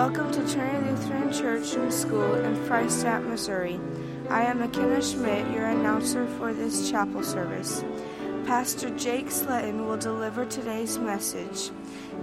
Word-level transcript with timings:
Welcome 0.00 0.32
to 0.32 0.50
Trinity 0.50 0.92
Lutheran 0.92 1.30
Church 1.30 1.74
and 1.74 1.92
School 1.92 2.36
in 2.36 2.56
Freistatt, 2.66 3.22
Missouri. 3.28 3.78
I 4.30 4.44
am 4.44 4.60
McKenna 4.60 5.02
Schmidt, 5.02 5.52
your 5.52 5.66
announcer 5.66 6.26
for 6.38 6.54
this 6.54 6.90
chapel 6.90 7.22
service. 7.22 7.84
Pastor 8.46 8.88
Jake 8.96 9.26
Sletton 9.26 9.86
will 9.86 9.98
deliver 9.98 10.46
today's 10.46 10.96
message. 10.98 11.70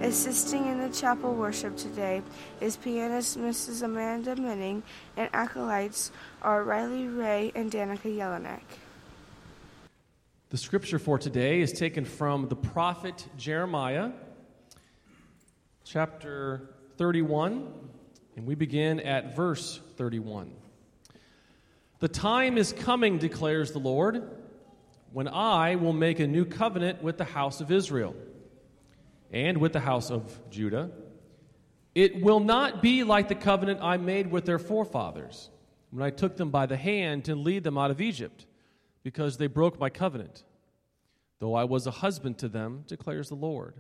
Assisting 0.02 0.66
in 0.66 0.80
the 0.80 0.90
chapel 0.90 1.36
worship 1.36 1.78
today 1.78 2.24
is 2.62 2.78
pianist 2.78 3.38
Mrs. 3.38 3.84
Amanda 3.84 4.36
Minning, 4.36 4.82
and 5.16 5.30
acolytes 5.32 6.12
are 6.42 6.64
Riley 6.64 7.08
Ray 7.08 7.52
and 7.54 7.72
Danica 7.72 8.12
Jelinek. 8.12 8.64
The 10.50 10.58
scripture 10.58 10.98
for 10.98 11.20
today 11.20 11.62
is 11.62 11.74
taken 11.74 12.06
from 12.06 12.48
the 12.48 12.56
prophet 12.56 13.28
Jeremiah, 13.38 14.14
chapter 15.84 16.72
31, 16.98 17.74
and 18.36 18.46
we 18.46 18.56
begin 18.56 19.00
at 19.00 19.36
verse 19.36 19.80
31. 19.96 20.52
The 22.00 22.08
time 22.08 22.58
is 22.58 22.74
coming, 22.74 23.18
declares 23.18 23.72
the 23.72 23.80
Lord, 23.80 24.30
when 25.12 25.28
I 25.28 25.76
will 25.76 25.94
make 25.94 26.20
a 26.20 26.28
new 26.28 26.46
covenant 26.46 27.02
with 27.02 27.18
the 27.18 27.26
house 27.26 27.62
of 27.62 27.72
Israel 27.72 28.16
and 29.32 29.58
with 29.58 29.74
the 29.74 29.80
house 29.80 30.12
of 30.12 30.40
Judah. 30.50 30.92
It 31.96 32.22
will 32.22 32.40
not 32.40 32.82
be 32.82 33.04
like 33.04 33.28
the 33.28 33.36
covenant 33.36 33.80
I 33.82 33.98
made 33.98 34.32
with 34.32 34.46
their 34.46 34.60
forefathers 34.60 35.50
when 35.90 36.06
I 36.06 36.10
took 36.10 36.38
them 36.38 36.50
by 36.50 36.66
the 36.66 36.78
hand 36.78 37.26
to 37.26 37.36
lead 37.36 37.64
them 37.64 37.78
out 37.78 37.92
of 37.92 38.02
Egypt, 38.02 38.46
because 39.04 39.38
they 39.38 39.48
broke 39.48 39.80
my 39.80 39.90
covenant, 39.90 40.44
though 41.40 41.56
I 41.56 41.64
was 41.64 41.88
a 41.88 41.92
husband 41.92 42.38
to 42.40 42.50
them, 42.50 42.84
declares 42.88 43.30
the 43.30 43.36
Lord. 43.36 43.76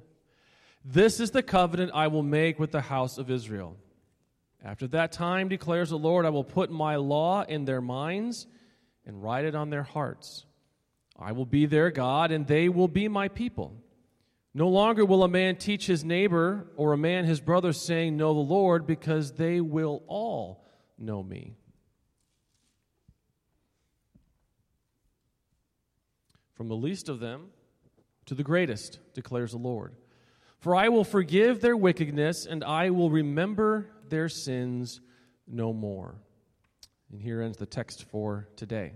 This 0.89 1.19
is 1.19 1.31
the 1.31 1.43
covenant 1.43 1.91
I 1.93 2.07
will 2.07 2.23
make 2.23 2.59
with 2.59 2.71
the 2.71 2.79
house 2.79 3.17
of 3.17 3.29
Israel. 3.29 3.75
After 4.63 4.87
that 4.87 5.11
time, 5.11 5.49
declares 5.49 5.89
the 5.89 5.97
Lord, 5.97 6.25
I 6.25 6.29
will 6.29 6.45
put 6.45 6.71
my 6.71 6.95
law 6.95 7.43
in 7.43 7.65
their 7.65 7.81
minds 7.81 8.47
and 9.05 9.21
write 9.21 9.43
it 9.43 9.53
on 9.53 9.69
their 9.69 9.83
hearts. 9.83 10.45
I 11.19 11.33
will 11.33 11.45
be 11.45 11.65
their 11.65 11.91
God, 11.91 12.31
and 12.31 12.47
they 12.47 12.69
will 12.69 12.87
be 12.87 13.09
my 13.09 13.27
people. 13.27 13.75
No 14.53 14.69
longer 14.69 15.03
will 15.03 15.23
a 15.23 15.27
man 15.27 15.57
teach 15.57 15.87
his 15.87 16.05
neighbor 16.05 16.67
or 16.77 16.93
a 16.93 16.97
man 16.97 17.25
his 17.25 17.41
brother, 17.41 17.73
saying, 17.73 18.15
Know 18.15 18.33
the 18.33 18.39
Lord, 18.39 18.87
because 18.87 19.33
they 19.33 19.59
will 19.59 20.03
all 20.07 20.63
know 20.97 21.21
me. 21.21 21.57
From 26.53 26.69
the 26.69 26.77
least 26.77 27.09
of 27.09 27.19
them 27.19 27.47
to 28.25 28.35
the 28.35 28.43
greatest, 28.43 28.99
declares 29.13 29.51
the 29.51 29.57
Lord. 29.57 29.93
For 30.59 30.75
I 30.75 30.89
will 30.89 31.03
forgive 31.03 31.61
their 31.61 31.77
wickedness, 31.77 32.45
and 32.45 32.63
I 32.63 32.89
will 32.89 33.11
remember 33.11 33.89
their 34.09 34.27
sins 34.27 35.01
no 35.47 35.71
more. 35.71 36.15
And 37.11 37.21
here 37.21 37.41
ends 37.41 37.57
the 37.57 37.65
text 37.65 38.05
for 38.05 38.47
today. 38.55 38.93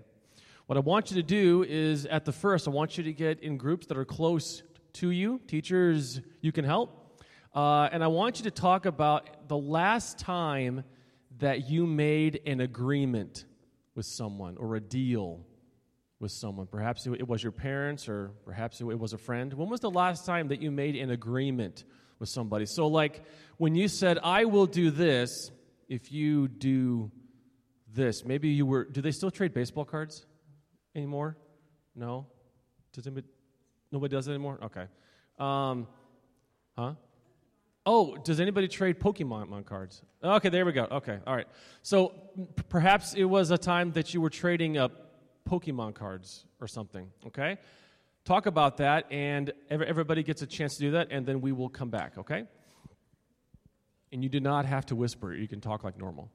What 0.65 0.77
I 0.77 0.81
want 0.81 1.11
you 1.11 1.17
to 1.17 1.23
do 1.23 1.63
is, 1.63 2.05
at 2.05 2.25
the 2.25 2.31
first, 2.31 2.67
I 2.67 2.71
want 2.71 2.97
you 2.97 3.03
to 3.03 3.13
get 3.13 3.41
in 3.41 3.57
groups 3.57 3.85
that 3.87 3.97
are 3.97 4.05
close 4.05 4.63
to 4.93 5.11
you. 5.11 5.39
Teachers, 5.47 6.21
you 6.41 6.51
can 6.51 6.65
help. 6.65 7.21
Uh, 7.53 7.89
and 7.91 8.03
I 8.03 8.07
want 8.07 8.39
you 8.39 8.45
to 8.45 8.51
talk 8.51 8.85
about 8.85 9.47
the 9.47 9.57
last 9.57 10.17
time 10.17 10.83
that 11.39 11.69
you 11.69 11.85
made 11.85 12.41
an 12.45 12.61
agreement 12.61 13.45
with 13.95 14.05
someone 14.05 14.57
or 14.57 14.75
a 14.75 14.79
deal 14.79 15.45
with 16.21 16.31
someone. 16.31 16.67
Perhaps 16.67 17.07
it 17.07 17.27
was 17.27 17.41
your 17.41 17.51
parents 17.51 18.07
or 18.07 18.31
perhaps 18.45 18.79
it 18.79 18.85
was 18.85 19.13
a 19.13 19.17
friend. 19.17 19.53
When 19.53 19.69
was 19.69 19.79
the 19.79 19.89
last 19.89 20.25
time 20.25 20.49
that 20.49 20.61
you 20.61 20.71
made 20.71 20.95
an 20.95 21.09
agreement 21.09 21.83
with 22.19 22.29
somebody? 22.29 22.65
So, 22.65 22.87
like 22.87 23.23
when 23.57 23.75
you 23.75 23.87
said, 23.87 24.19
I 24.23 24.45
will 24.45 24.67
do 24.67 24.91
this 24.91 25.51
if 25.89 26.11
you 26.11 26.47
do 26.47 27.11
this, 27.93 28.23
maybe 28.23 28.49
you 28.49 28.65
were, 28.65 28.85
do 28.85 29.01
they 29.01 29.11
still 29.11 29.31
trade 29.31 29.53
baseball 29.53 29.83
cards 29.83 30.25
anymore? 30.95 31.37
No? 31.95 32.27
Does 32.93 33.07
anybody, 33.07 33.27
Nobody 33.91 34.15
does 34.15 34.27
it 34.27 34.31
anymore? 34.31 34.59
Okay. 34.63 34.85
Um, 35.37 35.87
huh? 36.77 36.93
Oh, 37.85 38.15
does 38.15 38.39
anybody 38.39 38.67
trade 38.67 38.99
Pokemon 38.99 39.65
cards? 39.65 40.03
Okay, 40.23 40.49
there 40.49 40.65
we 40.65 40.71
go. 40.71 40.87
Okay, 40.89 41.17
all 41.25 41.35
right. 41.35 41.47
So 41.81 42.13
p- 42.55 42.63
perhaps 42.69 43.15
it 43.15 43.23
was 43.23 43.49
a 43.49 43.57
time 43.57 43.91
that 43.93 44.13
you 44.13 44.21
were 44.21 44.29
trading 44.29 44.77
up 44.77 45.10
Pokemon 45.51 45.93
cards 45.93 46.45
or 46.61 46.67
something, 46.67 47.11
okay? 47.27 47.57
Talk 48.23 48.45
about 48.45 48.77
that, 48.77 49.11
and 49.11 49.51
everybody 49.69 50.23
gets 50.23 50.41
a 50.41 50.47
chance 50.47 50.77
to 50.77 50.81
do 50.81 50.91
that, 50.91 51.09
and 51.11 51.25
then 51.25 51.41
we 51.41 51.51
will 51.51 51.69
come 51.69 51.89
back, 51.89 52.17
okay? 52.17 52.45
And 54.13 54.23
you 54.23 54.29
do 54.29 54.39
not 54.39 54.65
have 54.65 54.85
to 54.87 54.95
whisper, 54.95 55.33
you 55.33 55.47
can 55.47 55.59
talk 55.59 55.83
like 55.83 55.97
normal. 55.97 56.31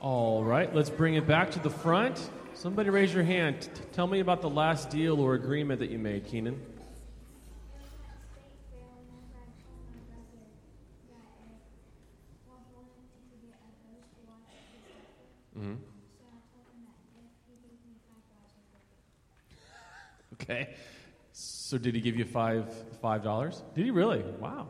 All 0.00 0.42
right, 0.42 0.74
let's 0.74 0.88
bring 0.88 1.14
it 1.16 1.26
back 1.26 1.50
to 1.50 1.58
the 1.58 1.68
front. 1.68 2.30
Somebody 2.54 2.88
raise 2.88 3.12
your 3.12 3.22
hand. 3.22 3.60
T- 3.60 3.68
tell 3.92 4.06
me 4.06 4.20
about 4.20 4.40
the 4.40 4.48
last 4.48 4.88
deal 4.88 5.20
or 5.20 5.34
agreement 5.34 5.78
that 5.80 5.90
you 5.90 5.98
made, 5.98 6.24
Keenan. 6.26 6.58
Mm-hmm. 15.58 15.74
Okay. 20.34 20.74
So 21.32 21.76
did 21.76 21.94
he 21.94 22.00
give 22.00 22.16
you 22.16 22.24
five 22.24 22.72
five 23.02 23.22
dollars? 23.22 23.62
Did 23.74 23.84
he 23.84 23.90
really? 23.90 24.22
Wow. 24.40 24.68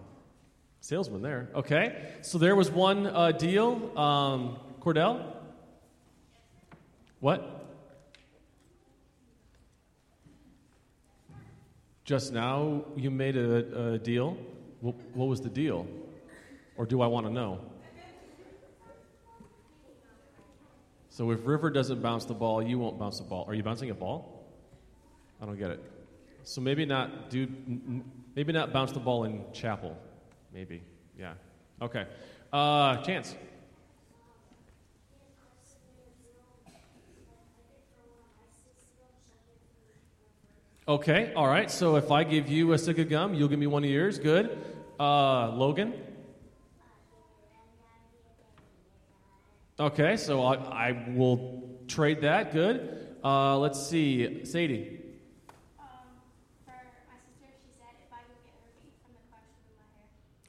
Salesman 0.81 1.23
there. 1.23 1.50
Okay. 1.55 2.15
So 2.23 2.38
there 2.38 2.56
was 2.56 2.69
one 2.69 3.06
uh, 3.06 3.31
deal. 3.31 3.97
Um, 3.97 4.59
Cordell? 4.81 5.37
What? 7.21 7.67
Just 12.05 12.32
now 12.32 12.85
you 12.97 13.11
made 13.11 13.37
a, 13.37 13.93
a 13.93 13.99
deal? 13.99 14.37
What, 14.81 14.94
what 15.15 15.27
was 15.29 15.41
the 15.41 15.50
deal? 15.50 15.87
Or 16.77 16.87
do 16.87 17.03
I 17.03 17.06
want 17.06 17.27
to 17.27 17.32
know? 17.32 17.61
So 21.11 21.31
if 21.31 21.47
River 21.47 21.69
doesn't 21.71 22.00
bounce 22.00 22.25
the 22.25 22.35
ball, 22.35 22.62
you 22.62 22.79
won't 22.79 22.99
bounce 22.99 23.19
the 23.19 23.25
ball. 23.25 23.44
Are 23.47 23.55
you 23.55 23.62
bouncing 23.62 23.91
a 23.91 23.94
ball? 23.94 24.47
I 25.43 25.44
don't 25.44 25.59
get 25.59 25.71
it. 25.71 25.83
So 26.44 26.61
maybe 26.61 26.87
not 26.87 27.29
do 27.29 27.47
maybe 28.35 28.53
not 28.53 28.73
bounce 28.73 28.93
the 28.93 29.00
ball 29.00 29.25
in 29.25 29.44
chapel. 29.53 29.97
Maybe. 30.55 30.83
Yeah. 31.19 31.35
Okay. 31.83 32.06
Uh, 32.53 32.97
chance. 33.03 33.35
Okay, 40.90 41.32
all 41.37 41.46
right. 41.46 41.70
So 41.70 41.94
if 41.94 42.10
I 42.10 42.25
give 42.25 42.48
you 42.48 42.72
a 42.72 42.78
stick 42.78 42.98
of 42.98 43.08
gum, 43.08 43.32
you'll 43.32 43.46
give 43.46 43.60
me 43.60 43.69
one 43.69 43.84
of 43.84 43.90
yours. 43.90 44.19
Good. 44.19 44.58
Uh, 44.98 45.52
Logan? 45.52 45.94
Okay, 49.78 50.16
so 50.16 50.42
I, 50.42 50.54
I 50.54 51.04
will 51.14 51.78
trade 51.87 52.22
that. 52.22 52.52
Good. 52.52 53.06
Uh, 53.22 53.56
let's 53.58 53.81
see. 53.87 54.44
Sadie? 54.44 54.98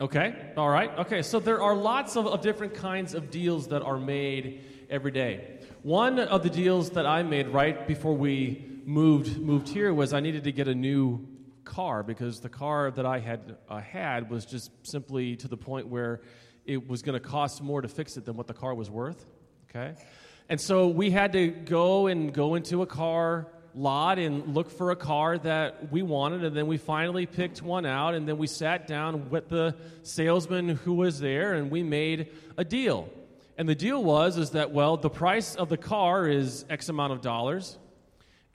Okay, 0.01 0.33
all 0.57 0.69
right. 0.69 0.89
Okay, 0.97 1.21
so 1.21 1.39
there 1.39 1.61
are 1.61 1.75
lots 1.75 2.15
of, 2.15 2.25
of, 2.25 2.41
different 2.41 2.73
kinds 2.73 3.13
of 3.13 3.29
deals 3.29 3.67
that 3.67 3.83
are 3.83 3.99
made 3.99 4.63
every 4.89 5.11
day. 5.11 5.59
One 5.83 6.17
of 6.17 6.41
the 6.41 6.49
deals 6.49 6.89
that 6.91 7.05
I 7.05 7.21
made 7.21 7.47
right 7.49 7.87
before 7.87 8.15
we 8.15 8.70
moved 8.85 9.39
moved 9.39 9.69
here 9.69 9.93
was 9.93 10.13
I 10.13 10.19
needed 10.19 10.43
to 10.45 10.51
get 10.51 10.67
a 10.67 10.75
new 10.75 11.27
car 11.63 12.03
because 12.03 12.39
the 12.39 12.49
car 12.49 12.91
that 12.91 13.05
I 13.05 13.19
had 13.19 13.57
uh, 13.69 13.79
had 13.79 14.29
was 14.29 14.45
just 14.45 14.71
simply 14.83 15.35
to 15.37 15.47
the 15.47 15.57
point 15.57 15.87
where 15.87 16.21
it 16.65 16.87
was 16.87 17.01
going 17.01 17.19
to 17.19 17.27
cost 17.27 17.61
more 17.61 17.81
to 17.81 17.87
fix 17.87 18.17
it 18.17 18.25
than 18.25 18.35
what 18.35 18.47
the 18.47 18.53
car 18.53 18.73
was 18.73 18.89
worth. 18.89 19.25
Okay, 19.69 19.95
and 20.49 20.59
so 20.59 20.87
we 20.87 21.11
had 21.11 21.33
to 21.33 21.47
go 21.47 22.07
and 22.07 22.33
go 22.33 22.55
into 22.55 22.81
a 22.81 22.85
car 22.85 23.47
lot 23.73 24.19
and 24.19 24.53
look 24.53 24.69
for 24.69 24.91
a 24.91 24.95
car 24.95 25.37
that 25.37 25.91
we 25.91 26.01
wanted, 26.01 26.43
and 26.43 26.55
then 26.55 26.67
we 26.67 26.77
finally 26.77 27.25
picked 27.25 27.61
one 27.61 27.85
out, 27.85 28.13
and 28.13 28.27
then 28.27 28.37
we 28.37 28.47
sat 28.47 28.87
down 28.87 29.29
with 29.29 29.47
the 29.47 29.75
salesman 30.03 30.67
who 30.69 30.93
was 30.93 31.19
there, 31.19 31.53
and 31.53 31.71
we 31.71 31.83
made 31.83 32.27
a 32.57 32.65
deal. 32.65 33.09
And 33.57 33.69
the 33.69 33.75
deal 33.75 34.03
was 34.03 34.37
is 34.37 34.51
that 34.51 34.71
well, 34.71 34.97
the 34.97 35.09
price 35.09 35.55
of 35.55 35.69
the 35.69 35.77
car 35.77 36.27
is 36.27 36.65
X 36.69 36.89
amount 36.89 37.13
of 37.13 37.21
dollars, 37.21 37.77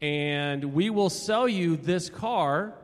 and 0.00 0.74
we 0.74 0.90
will 0.90 1.10
sell 1.10 1.48
you 1.48 1.76
this 1.76 2.10
car 2.10 2.74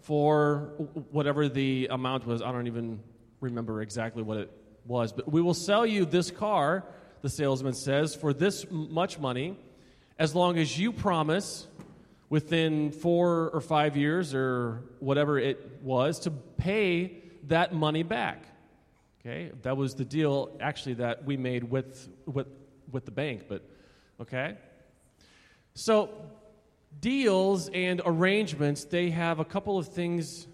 for 0.00 0.72
whatever 1.10 1.48
the 1.48 1.88
amount 1.90 2.26
was. 2.26 2.42
I 2.42 2.52
don't 2.52 2.66
even 2.66 3.00
remember 3.40 3.82
exactly 3.82 4.22
what 4.22 4.38
it 4.38 4.50
was, 4.86 5.12
but 5.12 5.30
we 5.30 5.40
will 5.40 5.54
sell 5.54 5.86
you 5.86 6.04
this 6.04 6.30
car. 6.30 6.84
The 7.22 7.28
salesman 7.28 7.74
says 7.74 8.14
for 8.14 8.32
this 8.32 8.66
much 8.70 9.18
money 9.18 9.56
as 10.18 10.34
long 10.34 10.58
as 10.58 10.78
you 10.78 10.92
promise 10.92 11.66
within 12.30 12.92
four 12.92 13.50
or 13.50 13.60
five 13.60 13.96
years 13.96 14.34
or 14.34 14.82
whatever 15.00 15.38
it 15.38 15.80
was 15.82 16.20
to 16.20 16.30
pay 16.30 17.22
that 17.44 17.72
money 17.72 18.02
back. 18.02 18.44
Okay, 19.20 19.50
that 19.62 19.76
was 19.76 19.94
the 19.94 20.04
deal 20.04 20.56
actually 20.60 20.94
that 20.94 21.24
we 21.24 21.36
made 21.36 21.64
with, 21.64 22.08
with, 22.26 22.46
with 22.90 23.04
the 23.04 23.10
bank, 23.10 23.44
but 23.48 23.62
okay. 24.20 24.56
So, 25.74 26.10
deals 27.00 27.68
and 27.68 28.00
arrangements, 28.04 28.84
they 28.84 29.10
have 29.10 29.38
a 29.38 29.44
couple 29.44 29.78
of 29.78 29.88
things 29.88 30.46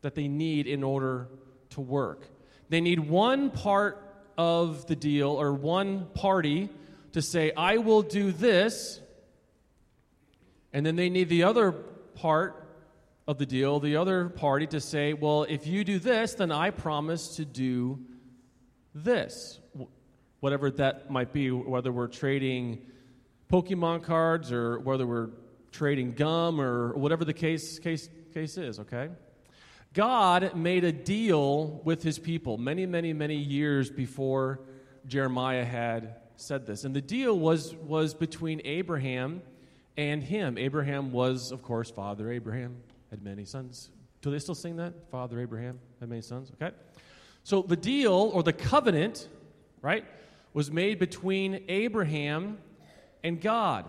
that 0.00 0.14
they 0.14 0.28
need 0.28 0.66
in 0.66 0.82
order 0.82 1.28
to 1.70 1.80
work. 1.80 2.26
They 2.68 2.80
need 2.80 3.00
one 3.00 3.50
part 3.50 4.02
of 4.38 4.86
the 4.86 4.96
deal 4.96 5.30
or 5.30 5.52
one 5.52 6.06
party 6.14 6.70
to 7.12 7.22
say, 7.22 7.52
I 7.56 7.78
will 7.78 8.02
do 8.02 8.32
this 8.32 9.00
and 10.72 10.86
then 10.86 10.96
they 10.96 11.10
need 11.10 11.28
the 11.28 11.44
other 11.44 11.72
part 11.72 12.66
of 13.28 13.38
the 13.38 13.46
deal, 13.46 13.78
the 13.78 13.96
other 13.96 14.28
party, 14.28 14.66
to 14.68 14.80
say, 14.80 15.12
well, 15.12 15.44
if 15.44 15.66
you 15.66 15.84
do 15.84 15.98
this, 15.98 16.34
then 16.34 16.50
I 16.50 16.70
promise 16.70 17.36
to 17.36 17.44
do 17.44 18.00
this. 18.94 19.60
Whatever 20.40 20.70
that 20.72 21.10
might 21.10 21.32
be, 21.32 21.50
whether 21.50 21.92
we're 21.92 22.08
trading 22.08 22.86
Pokemon 23.52 24.02
cards 24.02 24.50
or 24.50 24.80
whether 24.80 25.06
we're 25.06 25.28
trading 25.72 26.12
gum 26.12 26.58
or 26.58 26.94
whatever 26.94 27.22
the 27.22 27.34
case, 27.34 27.78
case, 27.78 28.08
case 28.32 28.56
is, 28.56 28.78
okay? 28.78 29.10
God 29.92 30.56
made 30.56 30.84
a 30.84 30.92
deal 30.92 31.82
with 31.84 32.02
his 32.02 32.18
people 32.18 32.56
many, 32.56 32.86
many, 32.86 33.12
many 33.12 33.36
years 33.36 33.90
before 33.90 34.60
Jeremiah 35.06 35.66
had 35.66 36.14
said 36.36 36.64
this. 36.66 36.84
And 36.84 36.96
the 36.96 37.02
deal 37.02 37.38
was, 37.38 37.74
was 37.74 38.14
between 38.14 38.62
Abraham 38.64 39.42
and 39.98 40.22
him. 40.22 40.56
Abraham 40.56 41.12
was, 41.12 41.52
of 41.52 41.62
course, 41.62 41.90
Father 41.90 42.32
Abraham, 42.32 42.76
had 43.10 43.22
many 43.22 43.44
sons. 43.44 43.90
Do 44.22 44.30
they 44.30 44.38
still 44.38 44.54
sing 44.54 44.76
that? 44.76 44.94
Father 45.10 45.38
Abraham 45.38 45.78
had 46.00 46.08
many 46.08 46.22
sons? 46.22 46.50
Okay. 46.54 46.74
So 47.44 47.60
the 47.60 47.76
deal 47.76 48.30
or 48.32 48.42
the 48.42 48.54
covenant, 48.54 49.28
right, 49.82 50.06
was 50.54 50.70
made 50.70 50.98
between 50.98 51.64
Abraham 51.68 52.56
and 53.22 53.40
God. 53.40 53.86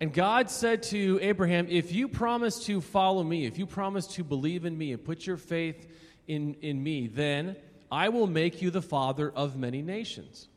And 0.00 0.12
God 0.12 0.50
said 0.50 0.82
to 0.84 1.18
Abraham, 1.20 1.66
If 1.68 1.92
you 1.92 2.08
promise 2.08 2.64
to 2.64 2.80
follow 2.80 3.22
me, 3.22 3.44
if 3.44 3.58
you 3.58 3.66
promise 3.66 4.06
to 4.14 4.24
believe 4.24 4.64
in 4.64 4.76
me 4.76 4.92
and 4.92 5.04
put 5.04 5.26
your 5.26 5.36
faith 5.36 5.86
in, 6.26 6.56
in 6.62 6.82
me, 6.82 7.06
then 7.06 7.56
I 7.92 8.08
will 8.08 8.26
make 8.26 8.62
you 8.62 8.70
the 8.70 8.82
father 8.82 9.30
of 9.30 9.56
many 9.56 9.82
nations. 9.82 10.48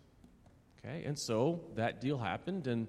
Okay, 0.85 1.03
and 1.03 1.17
so 1.17 1.61
that 1.75 2.00
deal 2.00 2.17
happened, 2.17 2.67
and 2.67 2.88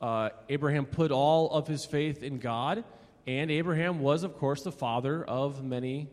uh, 0.00 0.30
Abraham 0.48 0.86
put 0.86 1.10
all 1.10 1.50
of 1.50 1.66
his 1.66 1.84
faith 1.84 2.22
in 2.22 2.38
God, 2.38 2.84
and 3.26 3.50
Abraham 3.50 4.00
was, 4.00 4.22
of 4.22 4.36
course, 4.38 4.62
the 4.62 4.72
father 4.72 5.24
of 5.24 5.62
many 5.62 6.08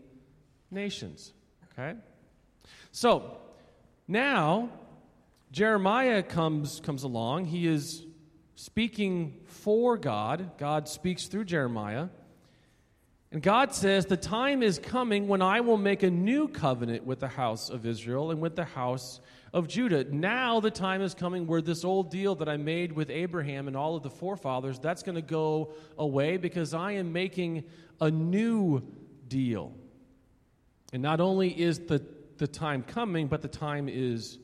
nations. 0.72 1.34
Okay? 1.72 1.98
So, 2.92 3.38
now, 4.08 4.70
Jeremiah 5.52 6.24
comes, 6.24 6.80
comes 6.82 7.04
along. 7.04 7.46
He 7.46 7.68
is 7.68 8.06
speaking 8.56 9.40
for 9.46 9.98
God. 9.98 10.58
God 10.58 10.88
speaks 10.88 11.28
through 11.28 11.46
Jeremiah. 11.46 12.10
And 13.32 13.42
God 13.42 13.74
says, 13.74 14.06
The 14.06 14.18
time 14.18 14.64
is 14.64 14.80
coming 14.80 15.28
when 15.28 15.42
I 15.42 15.62
will 15.62 15.78
make 15.78 16.04
a 16.04 16.10
new 16.10 16.48
covenant 16.48 17.06
with 17.06 17.20
the 17.20 17.28
house 17.28 17.70
of 17.70 17.86
Israel 17.86 18.32
and 18.32 18.42
with 18.42 18.56
the 18.56 18.66
house 18.66 19.20
of 19.54 19.68
Judah. 19.68 20.06
Now 20.06 20.60
the 20.60 20.72
time 20.72 21.02
is 21.02 21.14
coming 21.14 21.48
where 21.48 21.62
this 21.62 21.84
old 21.84 22.12
deal 22.12 22.36
that 22.36 22.50
I 22.50 22.58
made 22.58 22.92
with 22.92 23.10
Abraham 23.10 23.68
and 23.68 23.76
all 23.76 23.96
of 23.96 24.04
the 24.04 24.10
forefathers, 24.10 24.80
that's 24.80 25.04
going 25.04 25.16
to 25.16 25.22
go 25.22 25.74
away 25.98 26.38
because 26.38 26.74
I 26.74 26.94
am 26.94 27.12
making 27.12 27.64
a 28.00 28.12
new 28.12 28.82
deal. 29.28 29.74
And 30.94 31.02
not 31.02 31.20
only 31.20 31.50
is 31.50 31.80
the, 31.80 32.06
the 32.38 32.48
time 32.48 32.84
coming, 32.84 33.28
but 33.28 33.42
the 33.42 33.48
time 33.48 33.90
is 33.90 34.40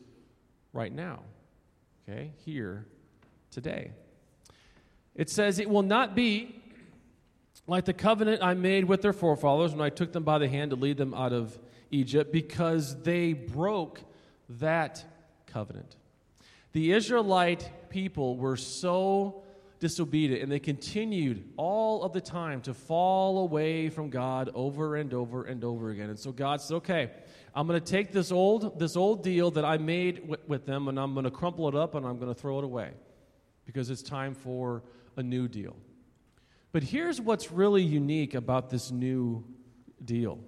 right 0.74 0.92
now. 0.92 1.20
Okay, 2.10 2.32
here, 2.44 2.86
today. 3.52 3.92
It 5.16 5.30
says, 5.30 5.60
It 5.60 5.70
will 5.70 5.84
not 5.84 6.16
be 6.16 6.62
like 7.68 7.86
the 7.86 7.94
covenant 7.94 8.44
I 8.44 8.56
made 8.56 8.86
with 8.86 9.02
their 9.02 9.14
forefathers 9.14 9.72
when 9.72 9.82
I 9.82 9.90
took 9.90 10.12
them 10.12 10.24
by 10.24 10.40
the 10.40 10.50
hand 10.50 10.72
to 10.72 10.76
lead 10.76 10.98
them 10.98 11.14
out 11.14 11.32
of 11.32 11.58
Egypt, 11.92 12.32
because 12.32 13.02
they 13.04 13.34
broke 13.34 14.02
that 14.50 15.06
covenant. 15.46 15.96
The 16.74 16.92
Israelite 16.92 17.90
people 17.90 18.36
were 18.36 18.58
so 18.58 19.43
disobedient 19.84 20.42
and 20.42 20.50
they 20.50 20.62
continued 20.62 21.44
all 21.58 22.04
of 22.04 22.14
the 22.14 22.22
time 22.22 22.62
to 22.62 22.74
fall 22.74 23.40
away 23.40 23.90
from 23.90 24.10
God 24.10 24.50
over 24.56 24.96
and 24.96 25.14
over 25.14 25.44
and 25.44 25.62
over 25.62 25.90
again. 25.90 26.10
And 26.10 26.18
so 26.18 26.32
God 26.32 26.62
said, 26.62 26.76
"Okay, 26.76 27.12
I'm 27.54 27.68
going 27.68 27.78
to 27.78 27.86
take 27.86 28.14
this 28.14 28.32
old 28.32 28.80
this 28.80 28.96
old 28.96 29.24
deal 29.24 29.52
that 29.52 29.66
I 29.66 29.78
made 29.78 30.26
with, 30.26 30.40
with 30.48 30.66
them 30.66 30.88
and 30.88 30.98
I'm 30.98 31.14
going 31.14 31.26
to 31.26 31.32
crumple 31.32 31.68
it 31.68 31.76
up 31.76 31.96
and 31.96 32.06
I'm 32.06 32.18
going 32.18 32.34
to 32.34 32.40
throw 32.40 32.60
it 32.60 32.64
away 32.64 32.92
because 33.66 33.90
it's 33.90 34.02
time 34.02 34.36
for 34.36 34.84
a 35.18 35.22
new 35.22 35.50
deal." 35.50 35.76
But 36.72 36.84
here's 36.84 37.20
what's 37.20 37.52
really 37.52 37.84
unique 37.84 38.36
about 38.36 38.70
this 38.70 38.90
new 38.90 39.44
deal. 40.04 40.40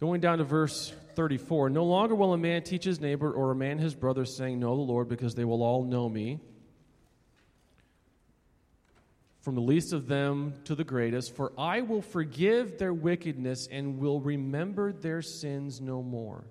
Going 0.00 0.22
down 0.22 0.38
to 0.38 0.44
verse 0.44 0.94
34 1.14 1.68
No 1.68 1.84
longer 1.84 2.14
will 2.14 2.32
a 2.32 2.38
man 2.38 2.62
teach 2.62 2.84
his 2.84 3.00
neighbor 3.00 3.30
or 3.30 3.50
a 3.50 3.54
man 3.54 3.76
his 3.76 3.94
brother, 3.94 4.24
saying, 4.24 4.58
Know 4.60 4.74
the 4.76 4.82
Lord, 4.82 5.10
because 5.10 5.34
they 5.34 5.44
will 5.44 5.62
all 5.62 5.84
know 5.84 6.08
me. 6.08 6.40
From 9.42 9.56
the 9.56 9.60
least 9.60 9.92
of 9.92 10.06
them 10.06 10.54
to 10.64 10.76
the 10.76 10.84
greatest, 10.84 11.34
for 11.34 11.52
I 11.58 11.80
will 11.80 12.00
forgive 12.00 12.78
their 12.78 12.94
wickedness 12.94 13.68
and 13.70 13.98
will 13.98 14.20
remember 14.20 14.92
their 14.92 15.20
sins 15.20 15.80
no 15.80 16.00
more. 16.00 16.44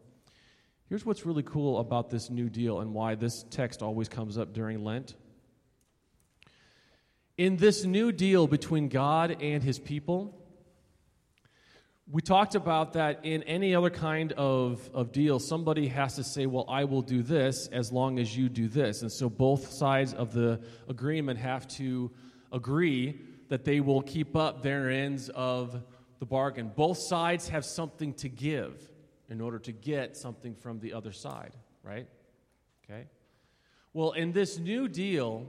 Here's 0.89 1.05
what's 1.05 1.25
really 1.25 1.43
cool 1.43 1.79
about 1.79 2.09
this 2.09 2.29
new 2.29 2.49
deal 2.49 2.81
and 2.81 2.93
why 2.93 3.15
this 3.15 3.45
text 3.49 3.81
always 3.81 4.09
comes 4.09 4.37
up 4.37 4.51
during 4.51 4.83
Lent. 4.83 5.15
In 7.37 7.55
this 7.55 7.85
new 7.85 8.11
deal 8.11 8.45
between 8.45 8.89
God 8.89 9.41
and 9.41 9.63
his 9.63 9.79
people, 9.79 10.37
we 12.11 12.21
talked 12.21 12.55
about 12.55 12.93
that 12.93 13.21
in 13.23 13.43
any 13.43 13.73
other 13.73 13.89
kind 13.89 14.33
of, 14.33 14.89
of 14.93 15.13
deal, 15.13 15.39
somebody 15.39 15.87
has 15.87 16.17
to 16.17 16.25
say, 16.25 16.45
Well, 16.45 16.65
I 16.67 16.83
will 16.83 17.03
do 17.03 17.23
this 17.23 17.69
as 17.71 17.93
long 17.93 18.19
as 18.19 18.35
you 18.35 18.49
do 18.49 18.67
this. 18.67 19.01
And 19.01 19.09
so 19.09 19.29
both 19.29 19.71
sides 19.71 20.13
of 20.13 20.33
the 20.33 20.59
agreement 20.89 21.39
have 21.39 21.69
to 21.77 22.11
agree 22.51 23.19
that 23.49 23.65
they 23.65 23.79
will 23.79 24.01
keep 24.01 24.35
up 24.35 24.61
their 24.61 24.89
ends 24.89 25.29
of 25.29 25.83
the 26.19 26.25
bargain. 26.25 26.71
Both 26.75 26.99
sides 26.99 27.49
have 27.49 27.65
something 27.65 28.13
to 28.15 28.29
give 28.29 28.89
in 29.29 29.41
order 29.41 29.59
to 29.59 29.71
get 29.71 30.15
something 30.15 30.55
from 30.55 30.79
the 30.79 30.93
other 30.93 31.11
side, 31.11 31.55
right? 31.83 32.07
Okay? 32.83 33.07
Well, 33.93 34.11
in 34.11 34.31
this 34.31 34.59
new 34.59 34.87
deal, 34.87 35.47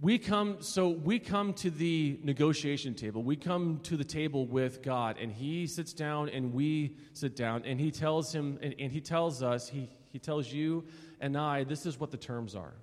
we 0.00 0.18
come 0.18 0.56
so 0.60 0.88
we 0.88 1.18
come 1.18 1.52
to 1.54 1.70
the 1.70 2.18
negotiation 2.22 2.94
table 2.94 3.22
we 3.22 3.36
come 3.36 3.78
to 3.84 3.96
the 3.96 4.04
table 4.04 4.44
with 4.44 4.82
god 4.82 5.16
and 5.20 5.32
he 5.32 5.66
sits 5.66 5.92
down 5.92 6.28
and 6.28 6.52
we 6.52 6.96
sit 7.12 7.36
down 7.36 7.62
and 7.64 7.80
he 7.80 7.90
tells 7.90 8.34
him 8.34 8.58
and, 8.60 8.74
and, 8.78 8.90
he 8.90 9.00
tells 9.00 9.42
us 9.42 9.68
he, 9.68 9.88
he 10.10 10.18
tells 10.18 10.52
you 10.52 10.84
and 11.20 11.38
i 11.38 11.62
this 11.62 11.86
is 11.86 11.98
what 11.98 12.10
the 12.10 12.16
terms 12.16 12.56
are 12.56 12.74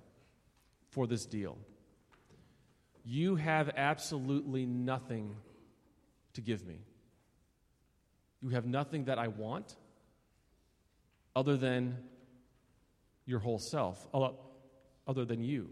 for 0.88 1.06
this 1.06 1.26
deal 1.26 1.58
you 3.04 3.36
have 3.36 3.70
absolutely 3.76 4.66
nothing 4.66 5.34
to 6.34 6.40
give 6.40 6.66
me 6.66 6.78
you 8.40 8.50
have 8.50 8.66
nothing 8.66 9.04
that 9.04 9.18
i 9.18 9.28
want 9.28 9.76
other 11.34 11.56
than 11.56 11.96
your 13.26 13.38
whole 13.38 13.58
self 13.58 14.06
uh, 14.14 14.30
other 15.06 15.24
than 15.24 15.42
you 15.42 15.68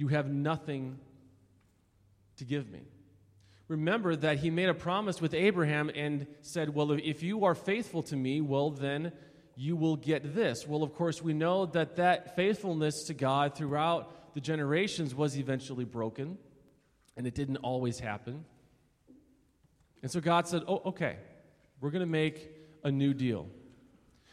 you 0.00 0.08
have 0.08 0.30
nothing 0.30 0.98
to 2.38 2.44
give 2.46 2.70
me. 2.70 2.80
Remember 3.68 4.16
that 4.16 4.38
he 4.38 4.48
made 4.48 4.70
a 4.70 4.74
promise 4.74 5.20
with 5.20 5.34
Abraham 5.34 5.90
and 5.94 6.26
said, 6.40 6.74
Well, 6.74 6.92
if 6.92 7.22
you 7.22 7.44
are 7.44 7.54
faithful 7.54 8.02
to 8.04 8.16
me, 8.16 8.40
well, 8.40 8.70
then 8.70 9.12
you 9.56 9.76
will 9.76 9.96
get 9.96 10.34
this. 10.34 10.66
Well, 10.66 10.82
of 10.82 10.94
course, 10.94 11.22
we 11.22 11.34
know 11.34 11.66
that 11.66 11.96
that 11.96 12.34
faithfulness 12.34 13.04
to 13.04 13.14
God 13.14 13.54
throughout 13.54 14.10
the 14.34 14.40
generations 14.40 15.14
was 15.14 15.36
eventually 15.38 15.84
broken, 15.84 16.38
and 17.16 17.26
it 17.26 17.34
didn't 17.34 17.58
always 17.58 17.98
happen. 17.98 18.44
And 20.02 20.10
so 20.10 20.20
God 20.20 20.48
said, 20.48 20.62
Oh, 20.66 20.82
okay, 20.86 21.16
we're 21.80 21.90
going 21.90 22.00
to 22.00 22.06
make 22.06 22.50
a 22.84 22.90
new 22.90 23.14
deal. 23.14 23.48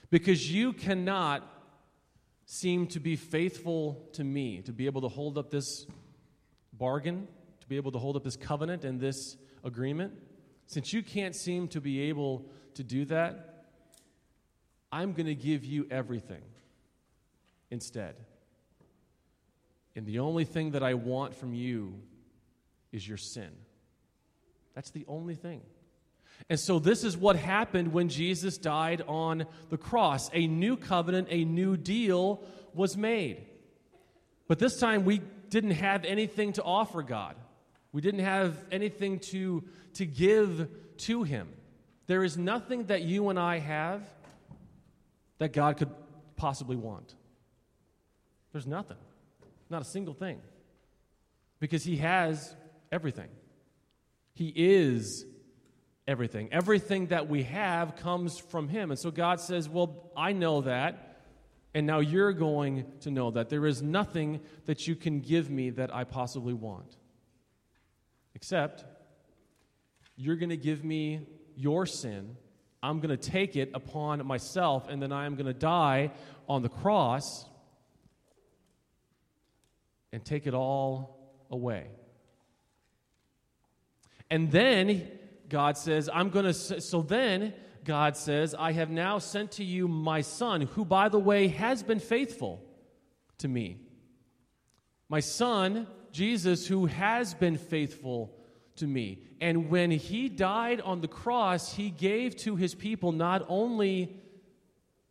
Because 0.10 0.52
you 0.52 0.74
cannot 0.74 1.44
seem 2.46 2.88
to 2.88 3.00
be 3.00 3.16
faithful 3.16 4.08
to 4.14 4.24
me, 4.24 4.62
to 4.62 4.72
be 4.72 4.86
able 4.86 5.02
to 5.02 5.10
hold 5.10 5.38
up 5.38 5.52
this 5.52 5.86
bargain, 6.72 7.28
to 7.60 7.68
be 7.68 7.76
able 7.76 7.92
to 7.92 8.00
hold 8.00 8.16
up 8.16 8.24
this 8.24 8.38
covenant 8.38 8.86
and 8.86 9.02
this 9.02 9.36
agreement, 9.64 10.14
since 10.66 10.94
you 10.94 11.04
can't 11.04 11.36
seem 11.36 11.68
to 11.70 11.82
be 11.82 12.02
able 12.02 12.46
to 12.76 12.84
do 12.84 13.04
that, 13.06 13.66
I'm 14.92 15.12
going 15.12 15.26
to 15.26 15.36
give 15.36 15.66
you 15.66 15.88
everything 15.92 16.42
instead. 17.70 18.16
And 19.98 20.06
the 20.06 20.20
only 20.20 20.46
thing 20.46 20.72
that 20.72 20.84
I 20.84 20.94
want 20.94 21.34
from 21.34 21.56
you 21.56 21.96
is 22.92 23.06
your 23.06 23.18
sin. 23.18 23.50
That's 24.76 24.92
the 24.92 25.04
only 25.08 25.34
thing. 25.34 25.64
And 26.52 26.60
so, 26.60 26.78
this 26.78 27.04
is 27.04 27.18
what 27.18 27.36
happened 27.36 27.92
when 27.92 28.08
Jesus 28.08 28.60
died 28.60 29.02
on 29.08 29.48
the 29.72 29.78
cross. 29.78 30.30
A 30.34 30.46
new 30.46 30.78
covenant, 30.78 31.30
a 31.32 31.44
new 31.46 31.76
deal 31.78 32.44
was 32.76 32.96
made. 32.96 33.44
But 34.48 34.60
this 34.60 34.80
time, 34.80 35.04
we 35.04 35.20
didn't 35.50 35.72
have 35.72 36.06
anything 36.06 36.54
to 36.54 36.64
offer 36.64 37.02
God, 37.02 37.36
we 37.92 38.00
didn't 38.00 38.24
have 38.24 38.56
anything 38.72 39.18
to, 39.32 39.64
to 39.96 40.06
give 40.06 40.70
to 40.98 41.24
Him. 41.24 41.50
There 42.06 42.24
is 42.24 42.38
nothing 42.38 42.86
that 42.86 43.02
you 43.02 43.30
and 43.30 43.40
I 43.40 43.58
have 43.58 44.04
that 45.40 45.54
God 45.54 45.78
could 45.78 45.90
possibly 46.36 46.76
want. 46.76 47.16
There's 48.52 48.68
nothing, 48.68 48.98
not 49.70 49.82
a 49.82 49.86
single 49.86 50.14
thing. 50.14 50.42
Because 51.60 51.84
He 51.84 51.98
has 51.98 52.56
everything. 52.92 53.30
He 54.34 54.54
is 54.56 55.26
everything. 56.08 56.50
Everything 56.52 57.08
that 57.08 57.28
we 57.28 57.44
have 57.44 57.96
comes 57.96 58.40
from 58.40 58.70
Him. 58.70 58.92
And 58.92 59.00
so 59.00 59.12
God 59.12 59.40
says, 59.40 59.68
Well, 59.68 60.12
I 60.16 60.34
know 60.34 60.62
that, 60.62 61.22
and 61.74 61.86
now 61.86 62.00
you're 62.00 62.34
going 62.34 62.86
to 63.02 63.12
know 63.12 63.32
that. 63.32 63.50
There 63.50 63.66
is 63.66 63.82
nothing 63.82 64.42
that 64.66 64.88
you 64.88 64.96
can 64.96 65.20
give 65.20 65.50
me 65.50 65.72
that 65.72 65.94
I 65.94 66.04
possibly 66.04 66.54
want. 66.54 66.96
Except, 68.36 68.86
you're 70.16 70.36
going 70.36 70.50
to 70.50 70.58
give 70.58 70.84
me 70.84 71.28
your 71.56 71.86
sin. 71.86 72.38
I'm 72.82 73.00
going 73.00 73.16
to 73.16 73.18
take 73.18 73.56
it 73.56 73.72
upon 73.74 74.26
myself, 74.26 74.88
and 74.88 75.02
then 75.02 75.12
I 75.12 75.26
am 75.26 75.36
going 75.36 75.48
to 75.48 75.54
die 75.54 76.12
on 76.48 76.62
the 76.62 76.70
cross 76.70 77.46
and 80.18 80.26
take 80.26 80.48
it 80.48 80.56
all 80.56 81.16
away. 81.52 81.92
And 84.32 84.52
then 84.52 85.08
God 85.48 85.78
says, 85.78 86.10
I'm 86.12 86.32
going 86.32 86.46
to. 86.46 86.54
So 86.82 87.04
then, 87.04 87.54
God 87.84 88.18
says, 88.18 88.56
I 88.58 88.72
have 88.72 88.90
now 88.90 89.20
sent 89.20 89.52
to 89.54 89.64
you 89.64 89.88
my 89.88 90.22
son, 90.22 90.62
who, 90.62 90.86
by 90.86 91.08
the 91.10 91.20
way, 91.20 91.50
has 91.50 91.84
been 91.84 92.00
faithful 92.00 92.64
to 93.38 93.48
me. 93.48 93.78
My 95.08 95.20
son, 95.20 95.86
Jesus, 96.12 96.66
who 96.66 96.88
has 96.88 97.36
been 97.36 97.60
faithful 97.60 98.34
to 98.78 98.88
me. 98.88 99.22
And 99.40 99.70
when 99.70 99.92
he 99.92 100.30
died 100.30 100.82
on 100.82 101.02
the 101.02 101.08
cross, 101.08 101.76
he 101.76 101.92
gave 101.92 102.36
to 102.38 102.56
his 102.56 102.74
people 102.74 103.12
not 103.12 103.46
only 103.48 104.20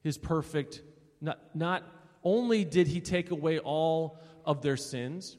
his 0.00 0.18
perfect, 0.18 0.82
not, 1.20 1.38
not 1.54 1.84
only 2.24 2.64
did 2.64 2.88
he 2.88 3.00
take 3.00 3.30
away 3.30 3.60
all 3.60 4.18
of 4.46 4.62
their 4.62 4.76
sins, 4.76 5.36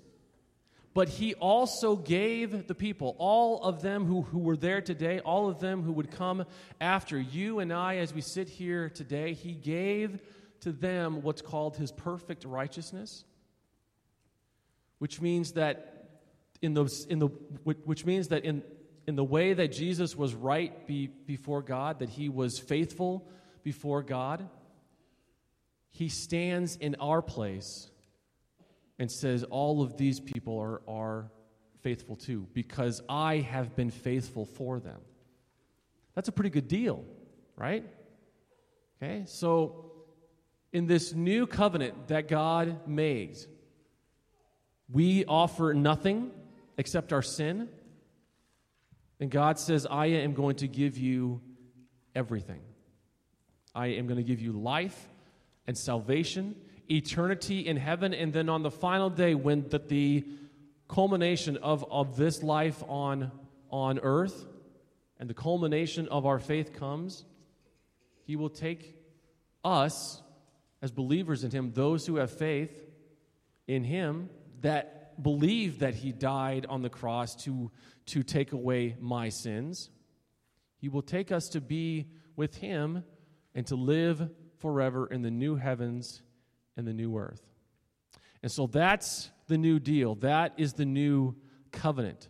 but 0.93 1.09
he 1.09 1.35
also 1.35 1.95
gave 1.95 2.67
the 2.67 2.73
people, 2.73 3.15
all 3.19 3.61
of 3.63 3.81
them 3.81 4.05
who, 4.05 4.23
who 4.23 4.39
were 4.39 4.57
there 4.57 4.81
today, 4.81 5.19
all 5.19 5.47
of 5.47 5.59
them 5.59 5.83
who 5.83 5.93
would 5.93 6.09
come 6.09 6.43
after 6.81 7.19
you 7.19 7.59
and 7.59 7.71
I 7.71 7.97
as 7.97 8.13
we 8.13 8.21
sit 8.21 8.49
here 8.49 8.89
today, 8.89 9.33
he 9.33 9.51
gave 9.51 10.19
to 10.61 10.71
them 10.71 11.21
what's 11.21 11.43
called 11.43 11.77
his 11.77 11.91
perfect 11.91 12.45
righteousness, 12.45 13.25
which 14.97 15.21
means 15.21 15.51
that 15.51 16.09
in 16.63 16.73
those 16.73 17.05
in 17.05 17.19
the 17.19 17.27
which 17.63 18.03
means 18.03 18.29
that 18.29 18.43
in 18.43 18.63
in 19.05 19.15
the 19.15 19.23
way 19.23 19.53
that 19.53 19.71
Jesus 19.71 20.15
was 20.15 20.33
right 20.33 20.87
be, 20.87 21.07
before 21.07 21.61
God, 21.61 21.99
that 21.99 22.09
he 22.09 22.27
was 22.27 22.57
faithful 22.57 23.27
before 23.63 24.01
God, 24.01 24.49
he 25.91 26.09
stands 26.09 26.75
in 26.75 26.95
our 26.95 27.21
place 27.21 27.91
and 28.99 29.11
says, 29.11 29.43
All 29.43 29.81
of 29.81 29.97
these 29.97 30.19
people 30.19 30.59
are, 30.59 30.81
are 30.87 31.31
faithful 31.81 32.15
too, 32.15 32.47
because 32.53 33.01
I 33.07 33.37
have 33.37 33.75
been 33.75 33.91
faithful 33.91 34.45
for 34.45 34.79
them. 34.79 34.99
That's 36.15 36.29
a 36.29 36.31
pretty 36.31 36.49
good 36.49 36.67
deal, 36.67 37.05
right? 37.55 37.85
Okay, 39.01 39.23
so 39.27 39.91
in 40.73 40.87
this 40.87 41.13
new 41.13 41.45
covenant 41.45 42.07
that 42.07 42.27
God 42.27 42.87
made, 42.87 43.37
we 44.91 45.25
offer 45.25 45.73
nothing 45.73 46.31
except 46.77 47.13
our 47.13 47.21
sin. 47.21 47.69
And 49.19 49.29
God 49.29 49.59
says, 49.59 49.85
I 49.89 50.07
am 50.07 50.33
going 50.33 50.57
to 50.57 50.67
give 50.67 50.97
you 50.97 51.41
everything. 52.15 52.61
I 53.73 53.87
am 53.87 54.07
going 54.07 54.17
to 54.17 54.23
give 54.23 54.41
you 54.41 54.53
life 54.53 55.07
and 55.67 55.77
salvation 55.77 56.55
eternity 56.89 57.67
in 57.67 57.77
heaven, 57.77 58.13
and 58.13 58.31
then 58.33 58.49
on 58.49 58.63
the 58.63 58.71
final 58.71 59.09
day, 59.09 59.35
when 59.35 59.67
the, 59.69 59.79
the 59.79 60.25
culmination 60.87 61.57
of, 61.57 61.85
of 61.91 62.17
this 62.17 62.43
life 62.43 62.83
on, 62.87 63.31
on 63.69 63.99
earth 63.99 64.45
and 65.19 65.29
the 65.29 65.33
culmination 65.33 66.07
of 66.07 66.25
our 66.25 66.39
faith 66.39 66.73
comes, 66.73 67.25
He 68.23 68.35
will 68.35 68.49
take 68.49 68.95
us 69.63 70.21
as 70.81 70.91
believers 70.91 71.43
in 71.43 71.51
Him, 71.51 71.71
those 71.73 72.05
who 72.05 72.17
have 72.17 72.31
faith 72.31 72.85
in 73.67 73.83
Him, 73.83 74.29
that 74.61 75.21
believe 75.21 75.79
that 75.79 75.95
He 75.95 76.11
died 76.11 76.65
on 76.69 76.81
the 76.81 76.89
cross 76.89 77.35
to, 77.43 77.71
to 78.07 78.23
take 78.23 78.51
away 78.51 78.95
my 78.99 79.29
sins. 79.29 79.89
He 80.77 80.89
will 80.89 81.01
take 81.01 81.31
us 81.31 81.49
to 81.49 81.61
be 81.61 82.07
with 82.35 82.55
Him 82.57 83.03
and 83.55 83.65
to 83.67 83.75
live 83.75 84.29
forever 84.59 85.07
in 85.07 85.21
the 85.23 85.31
new 85.31 85.55
heavens 85.55 86.21
and 86.77 86.87
the 86.87 86.93
new 86.93 87.17
earth. 87.17 87.41
And 88.41 88.51
so 88.51 88.67
that's 88.67 89.29
the 89.47 89.57
new 89.57 89.79
deal. 89.79 90.15
That 90.15 90.53
is 90.57 90.73
the 90.73 90.85
new 90.85 91.35
covenant. 91.71 92.29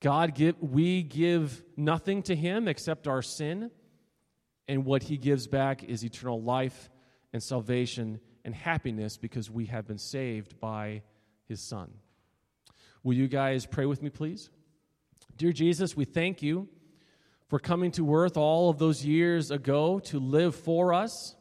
God 0.00 0.34
give 0.34 0.56
we 0.60 1.02
give 1.02 1.62
nothing 1.76 2.22
to 2.24 2.36
him 2.36 2.68
except 2.68 3.08
our 3.08 3.22
sin, 3.22 3.70
and 4.68 4.84
what 4.84 5.04
he 5.04 5.16
gives 5.16 5.46
back 5.46 5.82
is 5.84 6.04
eternal 6.04 6.42
life 6.42 6.90
and 7.32 7.42
salvation 7.42 8.20
and 8.44 8.54
happiness 8.54 9.16
because 9.16 9.50
we 9.50 9.66
have 9.66 9.86
been 9.86 9.98
saved 9.98 10.58
by 10.60 11.02
his 11.48 11.60
son. 11.60 11.90
Will 13.02 13.14
you 13.14 13.28
guys 13.28 13.66
pray 13.66 13.86
with 13.86 14.02
me, 14.02 14.10
please? 14.10 14.50
Dear 15.36 15.52
Jesus, 15.52 15.96
we 15.96 16.04
thank 16.04 16.42
you 16.42 16.68
for 17.48 17.58
coming 17.58 17.90
to 17.92 18.14
earth 18.14 18.36
all 18.36 18.70
of 18.70 18.78
those 18.78 19.04
years 19.04 19.50
ago 19.50 19.98
to 20.00 20.18
live 20.18 20.54
for 20.54 20.94
us, 20.94 21.36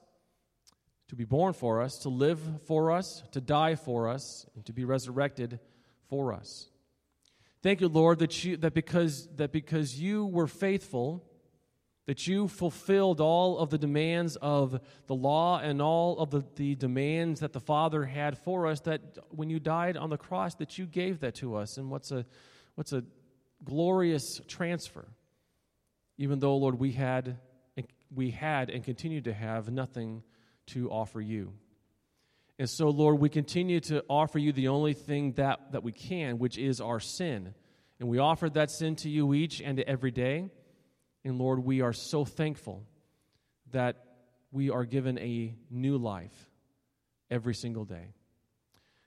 to 1.12 1.16
be 1.16 1.26
born 1.26 1.54
for 1.54 1.82
us, 1.82 2.00
to 2.00 2.10
live 2.10 2.40
for 2.66 2.92
us, 2.92 3.22
to 3.32 3.40
die 3.40 3.76
for 3.76 4.08
us, 4.08 4.48
and 4.56 4.66
to 4.66 4.74
be 4.74 4.84
resurrected 4.84 5.60
for 6.10 6.34
us. 6.34 6.70
Thank 7.62 7.82
you, 7.82 7.88
Lord, 7.88 8.20
that, 8.20 8.44
you, 8.44 8.58
that, 8.58 8.74
because, 8.74 9.28
that 9.36 9.52
because 9.52 10.00
you 10.00 10.26
were 10.26 10.48
faithful, 10.48 11.24
that 12.08 12.26
you 12.26 12.48
fulfilled 12.48 13.22
all 13.22 13.60
of 13.60 13.70
the 13.70 13.78
demands 13.78 14.36
of 14.38 14.82
the 15.06 15.14
law 15.14 15.60
and 15.60 15.82
all 15.82 16.18
of 16.18 16.32
the, 16.32 16.44
the 16.56 16.74
demands 16.74 17.42
that 17.42 17.54
the 17.54 17.60
Father 17.60 18.06
had 18.06 18.38
for 18.40 18.66
us, 18.66 18.80
that 18.80 19.02
when 19.30 19.52
you 19.52 19.60
died 19.60 19.98
on 19.98 20.10
the 20.10 20.18
cross, 20.18 20.56
that 20.56 20.80
you 20.80 20.88
gave 20.88 21.20
that 21.20 21.36
to 21.36 21.56
us. 21.56 21.78
And 21.78 21.92
what's 21.92 22.12
a, 22.12 22.26
what's 22.74 22.94
a 22.94 23.04
glorious 23.64 24.42
transfer 24.48 25.06
even 26.22 26.40
though, 26.40 26.56
Lord, 26.56 26.80
we 26.80 26.92
had, 26.92 27.40
we 28.14 28.30
had 28.30 28.70
and 28.70 28.84
continue 28.84 29.22
to 29.22 29.34
have 29.34 29.72
nothing 29.72 30.22
to 30.68 30.90
offer 30.90 31.22
you. 31.22 31.54
And 32.60 32.70
so, 32.70 32.90
Lord, 32.90 33.20
we 33.20 33.30
continue 33.30 33.80
to 33.82 34.04
offer 34.08 34.38
you 34.38 34.52
the 34.52 34.68
only 34.68 34.94
thing 34.94 35.34
that, 35.34 35.72
that 35.72 35.84
we 35.84 35.92
can, 35.92 36.38
which 36.38 36.58
is 36.58 36.80
our 36.80 37.00
sin. 37.00 37.54
And 38.00 38.08
we 38.08 38.20
offer 38.20 38.50
that 38.50 38.70
sin 38.70 38.96
to 38.98 39.10
you 39.10 39.34
each 39.34 39.62
and 39.62 39.80
every 39.80 40.12
day. 40.12 40.50
And 41.24 41.38
Lord, 41.40 41.64
we 41.64 41.82
are 41.82 41.94
so 41.94 42.26
thankful 42.26 42.84
that 43.72 44.06
we 44.52 44.70
are 44.70 44.86
given 44.86 45.18
a 45.18 45.56
new 45.70 45.98
life 45.98 46.50
every 47.30 47.56
single 47.56 47.86
day. 47.86 48.14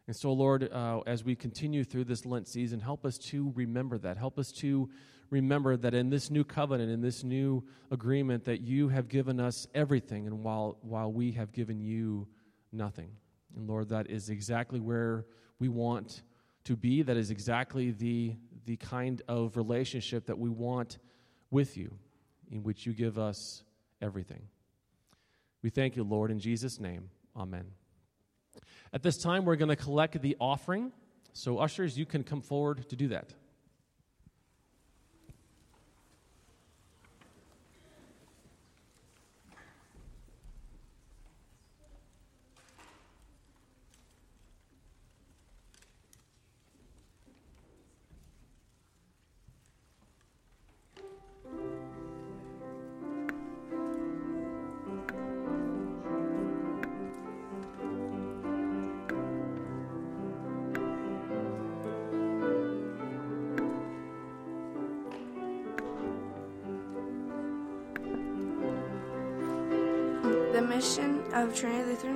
And 0.07 0.15
so, 0.15 0.33
Lord, 0.33 0.71
uh, 0.71 1.01
as 1.07 1.25
we 1.25 1.35
continue 1.35 1.85
through 1.85 2.05
this 2.05 2.27
Lent 2.27 2.47
season, 2.47 2.81
help 2.81 3.07
us 3.07 3.19
to 3.31 3.53
remember 3.55 3.99
that. 3.99 4.17
Help 4.17 4.39
us 4.39 4.53
to 4.53 4.91
remember 5.31 5.77
that 5.77 5.95
in 5.95 6.11
this 6.11 6.31
new 6.31 6.45
covenant, 6.45 6.91
in 6.91 7.01
this 7.01 7.25
new 7.25 7.65
agreement, 7.91 8.45
that 8.45 8.61
you 8.61 8.89
have 8.89 9.09
given 9.09 9.41
us 9.41 9.67
everything, 9.75 10.27
and 10.27 10.43
while, 10.43 10.79
while 10.83 11.13
we 11.13 11.33
have 11.33 11.53
given 11.53 11.81
you 11.81 12.27
nothing. 12.73 13.11
And 13.57 13.69
Lord, 13.69 13.89
that 13.91 14.11
is 14.11 14.29
exactly 14.29 14.81
where 14.81 15.27
we 15.59 15.69
want 15.69 16.23
to 16.65 16.77
be. 16.77 17.03
That 17.03 17.17
is 17.17 17.31
exactly 17.31 17.91
the, 17.91 18.37
the 18.65 18.77
kind 18.77 19.23
of 19.29 19.57
relationship 19.57 20.27
that 20.27 20.39
we 20.39 20.49
want 20.49 20.99
with 21.51 21.77
you, 21.77 21.97
in 22.51 22.63
which 22.63 22.87
you 22.87 22.93
give 22.93 23.19
us 23.19 23.63
everything. 24.01 24.43
We 25.63 25.71
thank 25.71 25.97
you, 25.97 26.05
Lord, 26.05 26.31
in 26.31 26.39
Jesus' 26.39 26.79
name. 26.79 27.11
Amen. 27.37 27.65
At 28.93 29.03
this 29.03 29.17
time, 29.17 29.45
we're 29.45 29.57
going 29.57 29.71
to 29.71 29.77
collect 29.77 30.21
the 30.21 30.37
offering. 30.41 30.93
So, 31.33 31.59
ushers, 31.59 31.99
you 31.99 32.07
can 32.07 32.23
come 32.23 32.41
forward 32.41 32.89
to 32.89 32.97
do 32.97 33.09
that. 33.09 33.33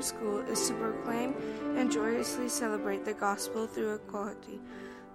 School 0.02 0.38
is 0.40 0.68
to 0.68 0.74
proclaim 0.74 1.34
and 1.76 1.90
joyously 1.90 2.48
celebrate 2.48 3.04
the 3.04 3.14
gospel 3.14 3.66
through 3.66 3.94
equality. 3.94 4.60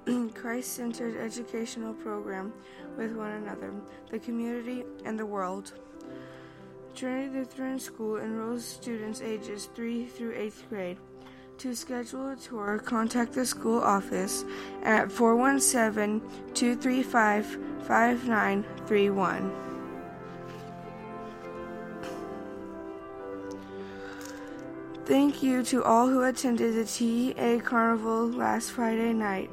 Christ 0.33 0.73
centered 0.73 1.17
educational 1.17 1.93
program 1.93 2.53
with 2.97 3.13
one 3.13 3.31
another, 3.31 3.73
the 4.11 4.19
community, 4.19 4.83
and 5.05 5.17
the 5.17 5.25
world. 5.25 5.73
Trinity 6.95 7.39
Lutheran 7.39 7.79
School 7.79 8.17
enrolls 8.17 8.65
students 8.65 9.21
ages 9.21 9.69
3 9.73 10.05
through 10.05 10.35
8th 10.35 10.69
grade. 10.69 10.97
To 11.59 11.75
schedule 11.75 12.29
a 12.29 12.35
tour, 12.35 12.79
contact 12.83 13.33
the 13.33 13.45
school 13.45 13.81
office 13.81 14.43
at 14.83 15.11
417 15.11 16.19
235 16.53 17.45
5931. 17.87 19.72
Thank 25.05 25.43
you 25.43 25.63
to 25.63 25.83
all 25.83 26.07
who 26.07 26.23
attended 26.23 26.75
the 26.75 26.85
TA 26.85 27.59
Carnival 27.61 28.29
last 28.29 28.71
Friday 28.71 29.11
night. 29.11 29.49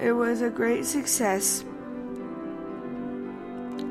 It 0.00 0.10
was 0.10 0.42
a 0.42 0.50
great 0.50 0.84
success. 0.84 1.62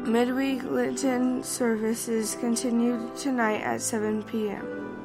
Midweek 0.05 0.63
Lenten 0.63 1.43
services 1.43 2.35
continued 2.41 3.15
tonight 3.15 3.61
at 3.61 3.79
7 3.79 4.21
p.m. 4.23 4.98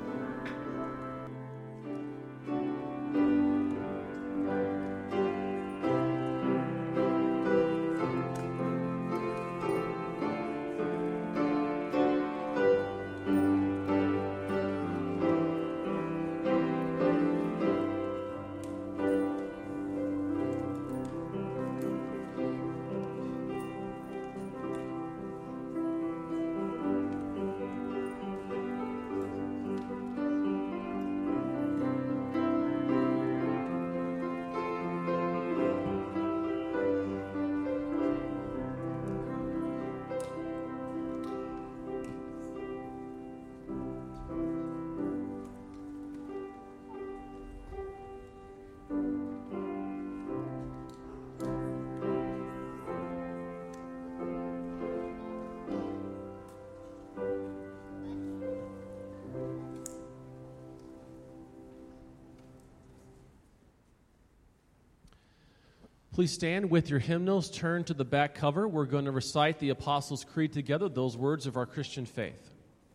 Please 66.15 66.31
stand 66.31 66.71
with 66.71 66.91
your 66.91 67.01
hymnals, 67.01 67.51
turn 67.51 67.83
to 67.83 67.93
the 67.93 68.05
back 68.05 68.37
cover. 68.37 68.69
We're 68.69 68.85
going 68.85 69.07
to 69.07 69.11
recite 69.11 69.59
the 69.59 69.71
Apostles' 69.71 70.23
Creed 70.23 70.53
together, 70.53 70.89
those 70.89 71.17
words 71.17 71.45
of 71.49 71.57
our 71.57 71.67
Christian 71.67 72.07
faith. 72.07 72.53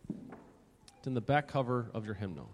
It's 0.08 1.06
in 1.06 1.12
the 1.12 1.20
back 1.20 1.46
cover 1.46 1.90
of 1.92 2.06
your 2.06 2.14
hymnal. 2.14 2.48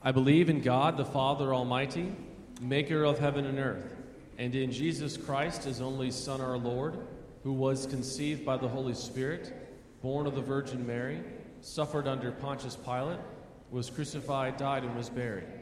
I 0.00 0.12
believe 0.12 0.48
in 0.48 0.60
God, 0.60 0.96
the 0.96 1.04
Father 1.04 1.52
Almighty, 1.52 2.12
maker 2.60 3.02
of 3.02 3.18
heaven 3.18 3.44
and 3.44 3.58
earth, 3.58 3.92
and 4.38 4.54
in 4.54 4.70
Jesus 4.70 5.16
Christ, 5.16 5.64
his 5.64 5.80
only 5.80 6.12
Son, 6.12 6.40
our 6.40 6.56
Lord, 6.56 6.98
who 7.42 7.52
was 7.52 7.84
conceived 7.86 8.44
by 8.44 8.56
the 8.56 8.68
Holy 8.68 8.94
Spirit, 8.94 9.52
born 10.02 10.28
of 10.28 10.36
the 10.36 10.40
Virgin 10.40 10.86
Mary, 10.86 11.20
suffered 11.62 12.06
under 12.06 12.30
Pontius 12.30 12.76
Pilate, 12.76 13.18
was 13.72 13.90
crucified, 13.90 14.56
died, 14.56 14.84
and 14.84 14.96
was 14.96 15.10
buried 15.10 15.61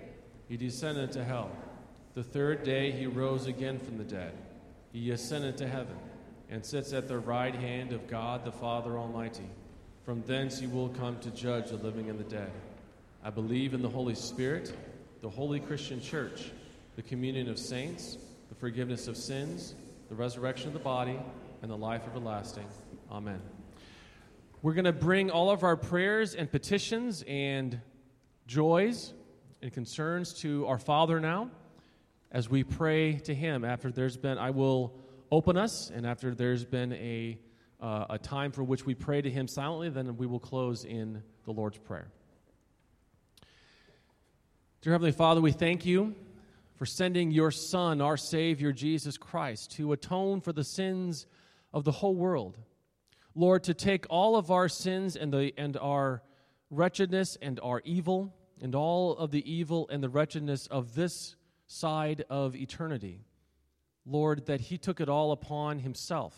he 0.50 0.56
descended 0.56 1.12
to 1.12 1.22
hell. 1.22 1.48
The 2.14 2.24
third 2.24 2.64
day 2.64 2.90
he 2.90 3.06
rose 3.06 3.46
again 3.46 3.78
from 3.78 3.98
the 3.98 4.04
dead. 4.04 4.32
He 4.92 5.12
ascended 5.12 5.56
to 5.58 5.68
heaven 5.68 5.94
and 6.50 6.66
sits 6.66 6.92
at 6.92 7.06
the 7.06 7.20
right 7.20 7.54
hand 7.54 7.92
of 7.92 8.08
God 8.08 8.44
the 8.44 8.50
Father 8.50 8.98
Almighty. 8.98 9.48
From 10.04 10.24
thence 10.26 10.58
he 10.58 10.66
will 10.66 10.88
come 10.88 11.20
to 11.20 11.30
judge 11.30 11.70
the 11.70 11.76
living 11.76 12.10
and 12.10 12.18
the 12.18 12.24
dead. 12.24 12.50
I 13.22 13.30
believe 13.30 13.74
in 13.74 13.80
the 13.80 13.88
Holy 13.88 14.16
Spirit, 14.16 14.74
the 15.22 15.30
holy 15.30 15.60
Christian 15.60 16.02
church, 16.02 16.50
the 16.96 17.02
communion 17.02 17.48
of 17.48 17.56
saints, 17.56 18.18
the 18.48 18.56
forgiveness 18.56 19.06
of 19.06 19.16
sins, 19.16 19.76
the 20.08 20.16
resurrection 20.16 20.66
of 20.66 20.74
the 20.74 20.80
body, 20.80 21.20
and 21.62 21.70
the 21.70 21.76
life 21.76 22.02
everlasting. 22.08 22.66
Amen. 23.12 23.40
We're 24.62 24.74
going 24.74 24.84
to 24.84 24.92
bring 24.92 25.30
all 25.30 25.48
of 25.48 25.62
our 25.62 25.76
prayers 25.76 26.34
and 26.34 26.50
petitions 26.50 27.22
and 27.28 27.80
joys 28.48 29.12
and 29.62 29.72
concerns 29.72 30.32
to 30.32 30.66
our 30.66 30.78
Father 30.78 31.20
now. 31.20 31.50
as 32.32 32.48
we 32.48 32.62
pray 32.62 33.14
to 33.14 33.34
Him 33.34 33.64
after 33.64 33.90
there's 33.90 34.16
been, 34.16 34.38
I 34.38 34.50
will 34.50 34.94
open 35.32 35.56
us, 35.56 35.90
and 35.90 36.06
after 36.06 36.34
there's 36.34 36.64
been 36.64 36.92
a, 36.92 37.38
uh, 37.80 38.06
a 38.10 38.18
time 38.18 38.52
for 38.52 38.62
which 38.62 38.86
we 38.86 38.94
pray 38.94 39.20
to 39.20 39.28
Him 39.28 39.48
silently, 39.48 39.88
then 39.88 40.16
we 40.16 40.26
will 40.26 40.38
close 40.38 40.84
in 40.84 41.22
the 41.44 41.50
Lord's 41.50 41.78
Prayer. 41.78 42.08
Dear 44.80 44.92
Heavenly 44.92 45.12
Father, 45.12 45.40
we 45.40 45.52
thank 45.52 45.84
you 45.84 46.14
for 46.76 46.86
sending 46.86 47.30
your 47.30 47.50
Son, 47.50 48.00
our 48.00 48.16
Savior, 48.16 48.72
Jesus 48.72 49.18
Christ, 49.18 49.72
to 49.72 49.92
atone 49.92 50.40
for 50.40 50.52
the 50.52 50.64
sins 50.64 51.26
of 51.74 51.84
the 51.84 51.92
whole 51.92 52.14
world. 52.14 52.56
Lord, 53.34 53.64
to 53.64 53.74
take 53.74 54.06
all 54.08 54.36
of 54.36 54.50
our 54.50 54.68
sins 54.68 55.16
and, 55.16 55.32
the, 55.32 55.52
and 55.58 55.76
our 55.76 56.22
wretchedness 56.70 57.36
and 57.42 57.60
our 57.62 57.82
evil, 57.84 58.32
and 58.60 58.74
all 58.74 59.16
of 59.16 59.30
the 59.30 59.50
evil 59.50 59.88
and 59.90 60.02
the 60.02 60.08
wretchedness 60.08 60.66
of 60.66 60.94
this 60.94 61.36
side 61.66 62.24
of 62.28 62.54
eternity. 62.54 63.24
Lord, 64.04 64.46
that 64.46 64.60
He 64.60 64.78
took 64.78 65.00
it 65.00 65.08
all 65.08 65.32
upon 65.32 65.78
Himself 65.78 66.34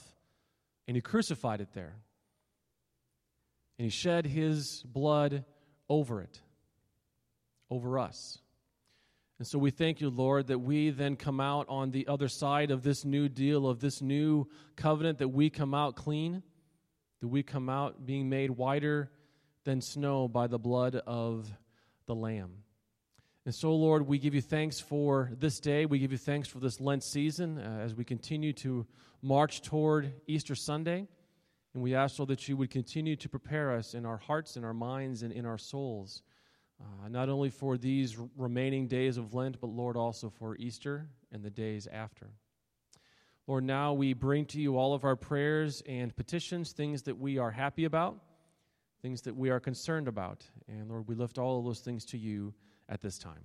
and 0.86 0.96
He 0.96 1.00
crucified 1.00 1.60
it 1.60 1.72
there. 1.72 1.96
And 3.78 3.84
He 3.86 3.90
shed 3.90 4.26
His 4.26 4.82
blood 4.84 5.44
over 5.88 6.20
it, 6.20 6.40
over 7.70 7.98
us. 7.98 8.38
And 9.38 9.46
so 9.46 9.58
we 9.58 9.70
thank 9.70 10.00
you, 10.00 10.08
Lord, 10.08 10.48
that 10.48 10.60
we 10.60 10.90
then 10.90 11.16
come 11.16 11.40
out 11.40 11.66
on 11.68 11.90
the 11.90 12.06
other 12.06 12.28
side 12.28 12.70
of 12.70 12.84
this 12.84 13.04
new 13.04 13.28
deal, 13.28 13.66
of 13.66 13.80
this 13.80 14.00
new 14.00 14.46
covenant, 14.76 15.18
that 15.18 15.28
we 15.28 15.50
come 15.50 15.74
out 15.74 15.96
clean, 15.96 16.44
that 17.20 17.26
we 17.26 17.42
come 17.42 17.68
out 17.68 18.06
being 18.06 18.28
made 18.28 18.50
whiter 18.50 19.10
than 19.64 19.80
snow 19.80 20.28
by 20.28 20.46
the 20.46 20.58
blood 20.58 20.94
of 20.94 21.50
the 22.06 22.14
Lamb. 22.14 22.62
And 23.44 23.54
so, 23.54 23.74
Lord, 23.74 24.06
we 24.06 24.18
give 24.18 24.34
you 24.34 24.40
thanks 24.40 24.78
for 24.78 25.30
this 25.36 25.58
day. 25.58 25.84
We 25.84 25.98
give 25.98 26.12
you 26.12 26.18
thanks 26.18 26.48
for 26.48 26.60
this 26.60 26.80
Lent 26.80 27.02
season 27.02 27.58
uh, 27.58 27.80
as 27.82 27.94
we 27.94 28.04
continue 28.04 28.52
to 28.54 28.86
march 29.20 29.62
toward 29.62 30.12
Easter 30.28 30.54
Sunday. 30.54 31.08
And 31.74 31.82
we 31.82 31.94
ask, 31.94 32.18
Lord, 32.18 32.28
that 32.28 32.48
you 32.48 32.56
would 32.56 32.70
continue 32.70 33.16
to 33.16 33.28
prepare 33.28 33.72
us 33.72 33.94
in 33.94 34.06
our 34.06 34.18
hearts, 34.18 34.56
in 34.56 34.64
our 34.64 34.74
minds, 34.74 35.22
and 35.22 35.32
in 35.32 35.44
our 35.44 35.58
souls, 35.58 36.22
uh, 36.80 37.08
not 37.08 37.28
only 37.28 37.50
for 37.50 37.76
these 37.76 38.16
remaining 38.36 38.86
days 38.86 39.16
of 39.16 39.34
Lent, 39.34 39.60
but, 39.60 39.68
Lord, 39.70 39.96
also 39.96 40.30
for 40.30 40.54
Easter 40.56 41.08
and 41.32 41.42
the 41.42 41.50
days 41.50 41.88
after. 41.90 42.30
Lord, 43.48 43.64
now 43.64 43.92
we 43.92 44.12
bring 44.12 44.44
to 44.46 44.60
you 44.60 44.76
all 44.76 44.94
of 44.94 45.02
our 45.02 45.16
prayers 45.16 45.82
and 45.86 46.14
petitions, 46.14 46.70
things 46.70 47.02
that 47.02 47.18
we 47.18 47.38
are 47.38 47.50
happy 47.50 47.86
about, 47.86 48.18
things 49.02 49.22
that 49.22 49.36
we 49.36 49.50
are 49.50 49.60
concerned 49.60 50.08
about. 50.08 50.44
And, 50.68 50.88
Lord, 50.88 51.08
we 51.08 51.14
lift 51.14 51.38
all 51.38 51.58
of 51.58 51.64
those 51.64 51.80
things 51.80 52.04
to 52.06 52.18
you 52.18 52.54
at 52.88 53.00
this 53.00 53.18
time. 53.18 53.44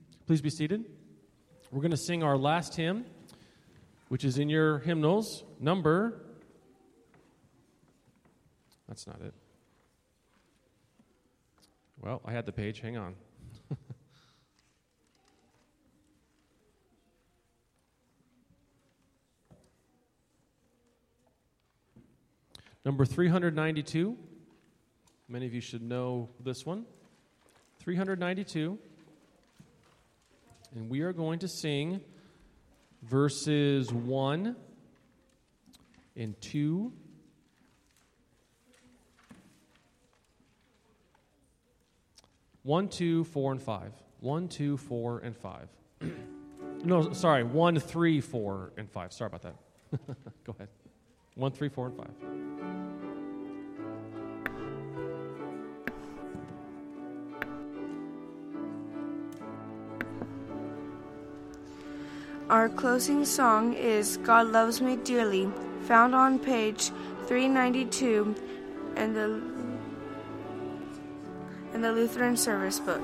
Please 0.25 0.41
be 0.41 0.49
seated. 0.49 0.85
We're 1.71 1.81
going 1.81 1.91
to 1.91 1.97
sing 1.97 2.23
our 2.23 2.37
last 2.37 2.75
hymn 2.75 3.05
which 4.11 4.23
is 4.25 4.37
in 4.37 4.49
your 4.49 4.79
hymnals, 4.79 5.45
number. 5.57 6.21
That's 8.89 9.07
not 9.07 9.21
it. 9.21 9.33
Well, 12.01 12.21
I 12.25 12.33
had 12.33 12.45
the 12.45 12.51
page. 12.51 12.81
Hang 12.81 12.97
on. 12.97 13.15
Number 22.83 23.05
392. 23.05 24.17
Many 25.29 25.45
of 25.45 25.53
you 25.53 25.61
should 25.61 25.83
know 25.83 26.27
this 26.43 26.65
one. 26.65 26.85
392. 27.79 28.77
And 30.73 30.89
we 30.89 31.01
are 31.01 31.13
going 31.13 31.39
to 31.39 31.47
sing 31.47 32.01
verses 33.03 33.91
1 33.91 34.55
and 36.15 36.41
2. 36.41 36.93
One, 42.63 42.89
two, 42.89 43.23
four, 43.23 43.51
and 43.51 43.61
five. 43.61 43.91
One, 44.19 44.47
two, 44.47 44.77
four, 44.77 45.19
and 45.19 45.35
five. 45.35 45.67
no, 46.83 47.11
sorry. 47.11 47.43
One, 47.43 47.79
three, 47.79 48.21
four, 48.21 48.71
and 48.77 48.87
five. 48.87 49.11
Sorry 49.13 49.29
about 49.33 49.41
that. 49.41 49.55
Go 50.45 50.53
ahead. 50.57 50.67
One, 51.33 51.51
three, 51.51 51.69
four, 51.69 51.87
and 51.87 51.97
five. 51.97 52.90
Our 62.51 62.67
closing 62.67 63.23
song 63.23 63.75
is 63.75 64.17
God 64.17 64.47
Loves 64.47 64.81
Me 64.81 64.97
Dearly, 64.97 65.49
found 65.83 66.13
on 66.13 66.37
page 66.37 66.91
392 67.27 68.35
in 68.97 69.13
the, 69.13 69.41
in 71.73 71.79
the 71.79 71.93
Lutheran 71.93 72.35
Service 72.35 72.77
Book. 72.77 73.01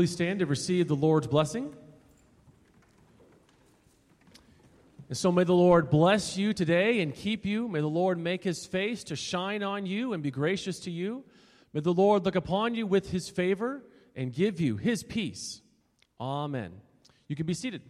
Please 0.00 0.12
stand 0.12 0.38
to 0.38 0.46
receive 0.46 0.88
the 0.88 0.96
Lord's 0.96 1.26
blessing. 1.26 1.74
And 5.10 5.18
so 5.18 5.30
may 5.30 5.44
the 5.44 5.52
Lord 5.52 5.90
bless 5.90 6.38
you 6.38 6.54
today 6.54 7.02
and 7.02 7.14
keep 7.14 7.44
you. 7.44 7.68
May 7.68 7.82
the 7.82 7.86
Lord 7.86 8.16
make 8.16 8.42
his 8.42 8.64
face 8.64 9.04
to 9.04 9.14
shine 9.14 9.62
on 9.62 9.84
you 9.84 10.14
and 10.14 10.22
be 10.22 10.30
gracious 10.30 10.78
to 10.78 10.90
you. 10.90 11.22
May 11.74 11.80
the 11.80 11.92
Lord 11.92 12.24
look 12.24 12.34
upon 12.34 12.74
you 12.74 12.86
with 12.86 13.10
his 13.10 13.28
favor 13.28 13.84
and 14.16 14.32
give 14.32 14.58
you 14.58 14.78
his 14.78 15.02
peace. 15.02 15.60
Amen. 16.18 16.72
You 17.28 17.36
can 17.36 17.44
be 17.44 17.52
seated. 17.52 17.82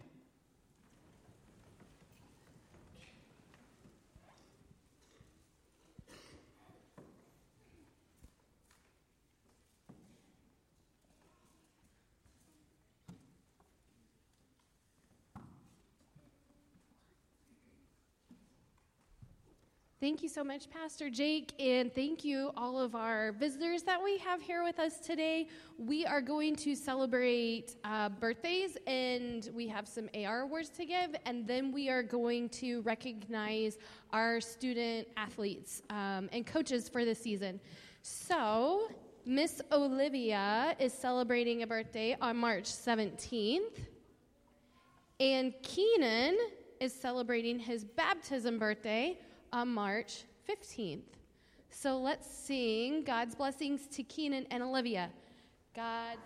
Thank 20.01 20.23
you 20.23 20.29
so 20.29 20.43
much, 20.43 20.67
Pastor 20.67 21.11
Jake, 21.11 21.53
and 21.59 21.93
thank 21.93 22.25
you 22.25 22.49
all 22.57 22.79
of 22.79 22.95
our 22.95 23.33
visitors 23.33 23.83
that 23.83 24.01
we 24.03 24.17
have 24.17 24.41
here 24.41 24.63
with 24.63 24.79
us 24.79 24.97
today. 24.97 25.47
We 25.77 26.07
are 26.07 26.21
going 26.21 26.55
to 26.55 26.75
celebrate 26.75 27.75
uh, 27.83 28.09
birthdays, 28.09 28.79
and 28.87 29.47
we 29.53 29.67
have 29.67 29.87
some 29.87 30.09
AR 30.15 30.41
awards 30.41 30.69
to 30.69 30.85
give, 30.85 31.15
and 31.27 31.45
then 31.45 31.71
we 31.71 31.87
are 31.87 32.01
going 32.01 32.49
to 32.49 32.81
recognize 32.81 33.77
our 34.11 34.41
student 34.41 35.07
athletes 35.17 35.83
um, 35.91 36.29
and 36.33 36.47
coaches 36.47 36.89
for 36.89 37.05
the 37.05 37.13
season. 37.13 37.59
So, 38.01 38.87
Miss 39.23 39.61
Olivia 39.71 40.75
is 40.79 40.93
celebrating 40.93 41.61
a 41.61 41.67
birthday 41.67 42.17
on 42.19 42.37
March 42.37 42.63
17th, 42.63 43.77
and 45.19 45.53
Keenan 45.61 46.39
is 46.79 46.91
celebrating 46.91 47.59
his 47.59 47.83
baptism 47.83 48.57
birthday 48.57 49.19
on 49.53 49.67
March 49.67 50.23
15th. 50.49 51.01
So 51.69 51.97
let's 51.97 52.27
sing 52.29 53.03
God's 53.03 53.35
blessings 53.35 53.87
to 53.87 54.03
Keenan 54.03 54.45
and 54.51 54.63
Olivia. 54.63 55.09
God's 55.75 56.19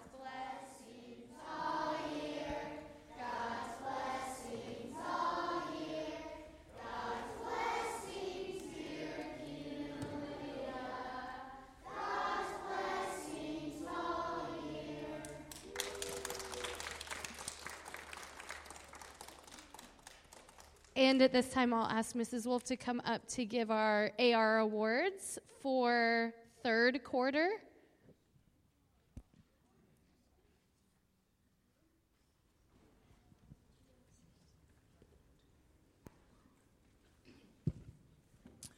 At 21.06 21.32
this 21.32 21.50
time, 21.50 21.72
I'll 21.72 21.86
ask 21.86 22.16
Mrs. 22.16 22.48
Wolf 22.48 22.64
to 22.64 22.76
come 22.76 23.00
up 23.06 23.28
to 23.28 23.46
give 23.46 23.70
our 23.70 24.12
AR 24.18 24.58
awards 24.58 25.38
for 25.62 26.34
third 26.64 27.04
quarter. 27.04 27.48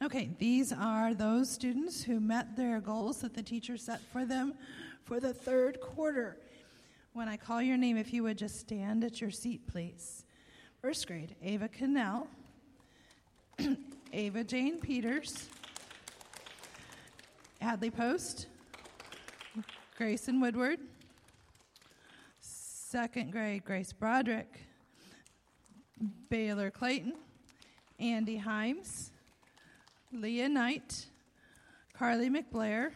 Okay, 0.02 0.28
these 0.38 0.70
are 0.70 1.14
those 1.14 1.48
students 1.50 2.02
who 2.02 2.20
met 2.20 2.58
their 2.58 2.78
goals 2.82 3.22
that 3.22 3.32
the 3.32 3.42
teacher 3.42 3.78
set 3.78 4.02
for 4.12 4.26
them 4.26 4.52
for 5.04 5.18
the 5.18 5.32
third 5.32 5.80
quarter. 5.80 6.36
When 7.14 7.26
I 7.26 7.38
call 7.38 7.62
your 7.62 7.78
name, 7.78 7.96
if 7.96 8.12
you 8.12 8.22
would 8.24 8.36
just 8.36 8.60
stand 8.60 9.02
at 9.02 9.18
your 9.18 9.30
seat, 9.30 9.66
please. 9.66 10.26
First 10.80 11.08
grade, 11.08 11.34
Ava 11.42 11.66
Cannell, 11.66 12.28
Ava 14.12 14.44
Jane 14.44 14.78
Peters, 14.78 15.48
Hadley 17.60 17.90
Post, 17.90 18.46
Grayson 19.96 20.40
Woodward, 20.40 20.78
second 22.40 23.32
grade, 23.32 23.64
Grace 23.64 23.92
Broderick, 23.92 24.60
Baylor 26.30 26.70
Clayton, 26.70 27.14
Andy 27.98 28.40
Himes, 28.40 29.10
Leah 30.12 30.48
Knight, 30.48 31.06
Carly 31.92 32.30
McBlair, 32.30 32.92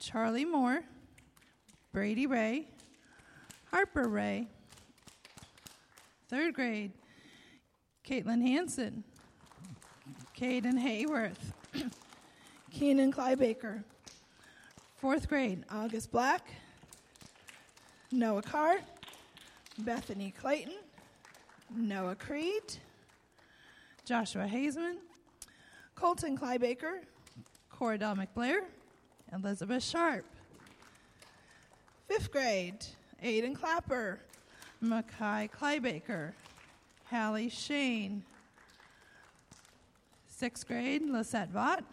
Charlie 0.00 0.44
Moore, 0.44 0.82
Brady 1.92 2.26
Ray, 2.26 2.66
Harper 3.70 4.08
Ray, 4.08 4.48
third 6.28 6.54
grade, 6.54 6.92
Caitlin 8.06 8.42
Hanson, 8.42 9.04
Caden 10.36 10.78
Hayworth, 10.78 11.52
Keenan 12.70 13.12
Clybaker, 13.12 13.82
fourth 14.96 15.28
grade, 15.28 15.64
August 15.70 16.10
Black, 16.10 16.48
Noah 18.10 18.42
Carr, 18.42 18.76
Bethany 19.78 20.32
Clayton, 20.38 20.74
Noah 21.74 22.14
Creed, 22.14 22.62
Joshua 24.04 24.46
Hazeman, 24.46 24.96
Colton 25.94 26.36
Clybaker, 26.36 27.00
Cordell 27.72 28.16
McBlair, 28.16 28.60
Elizabeth 29.32 29.82
Sharp, 29.82 30.24
fifth 32.08 32.30
grade, 32.30 32.84
Aiden 33.22 33.54
Clapper, 33.54 34.20
Mackay 34.84 35.48
Clybaker, 35.48 36.32
Hallie 37.10 37.48
Shane, 37.48 38.22
sixth 40.28 40.66
grade, 40.66 41.02
Lisette 41.02 41.52
Vaught, 41.52 41.84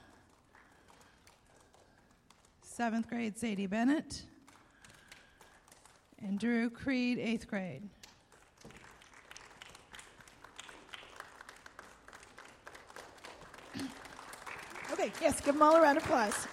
seventh 2.62 3.08
grade, 3.10 3.38
Sadie 3.38 3.68
Bennett, 3.68 4.24
and 6.22 6.40
Drew 6.40 6.70
Creed, 6.70 7.18
eighth 7.18 7.48
grade. 7.48 7.84
Okay, 14.92 15.12
yes, 15.22 15.40
give 15.42 15.56
them 15.56 15.64
all 15.64 15.78
a 15.78 15.82
round 15.82 15.98
of 15.98 16.04
applause. 16.04 16.48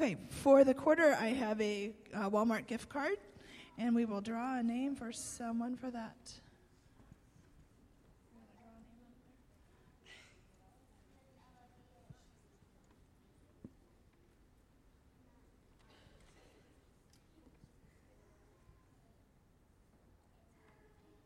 Okay, 0.00 0.16
for 0.28 0.62
the 0.62 0.74
quarter, 0.74 1.16
I 1.20 1.30
have 1.30 1.60
a 1.60 1.90
uh, 2.14 2.30
Walmart 2.30 2.68
gift 2.68 2.88
card, 2.88 3.16
and 3.78 3.96
we 3.96 4.04
will 4.04 4.20
draw 4.20 4.56
a 4.56 4.62
name 4.62 4.94
for 4.94 5.10
someone 5.10 5.74
for 5.74 5.90
that. 5.90 6.14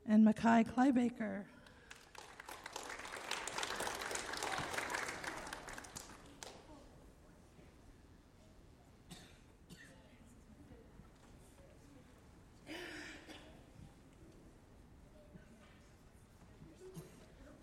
And 0.09 0.25
Mackay 0.25 0.65
Clybaker. 0.65 1.43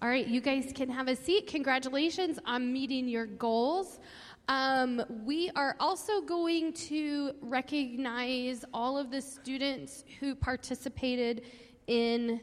All 0.10 0.16
right, 0.16 0.28
you 0.28 0.42
guys 0.42 0.72
can 0.74 0.90
have 0.90 1.08
a 1.08 1.16
seat. 1.16 1.46
Congratulations 1.46 2.40
on 2.44 2.74
meeting 2.74 3.08
your 3.08 3.28
goals. 3.28 4.00
Um, 4.48 5.04
we 5.24 5.52
are 5.56 5.76
also 5.80 6.20
going 6.22 6.74
to 6.74 7.34
recognize 7.42 8.66
all 8.74 8.98
of 8.98 9.12
the 9.12 9.22
students 9.22 10.06
who 10.20 10.34
participated 10.34 11.44
in 11.86 12.42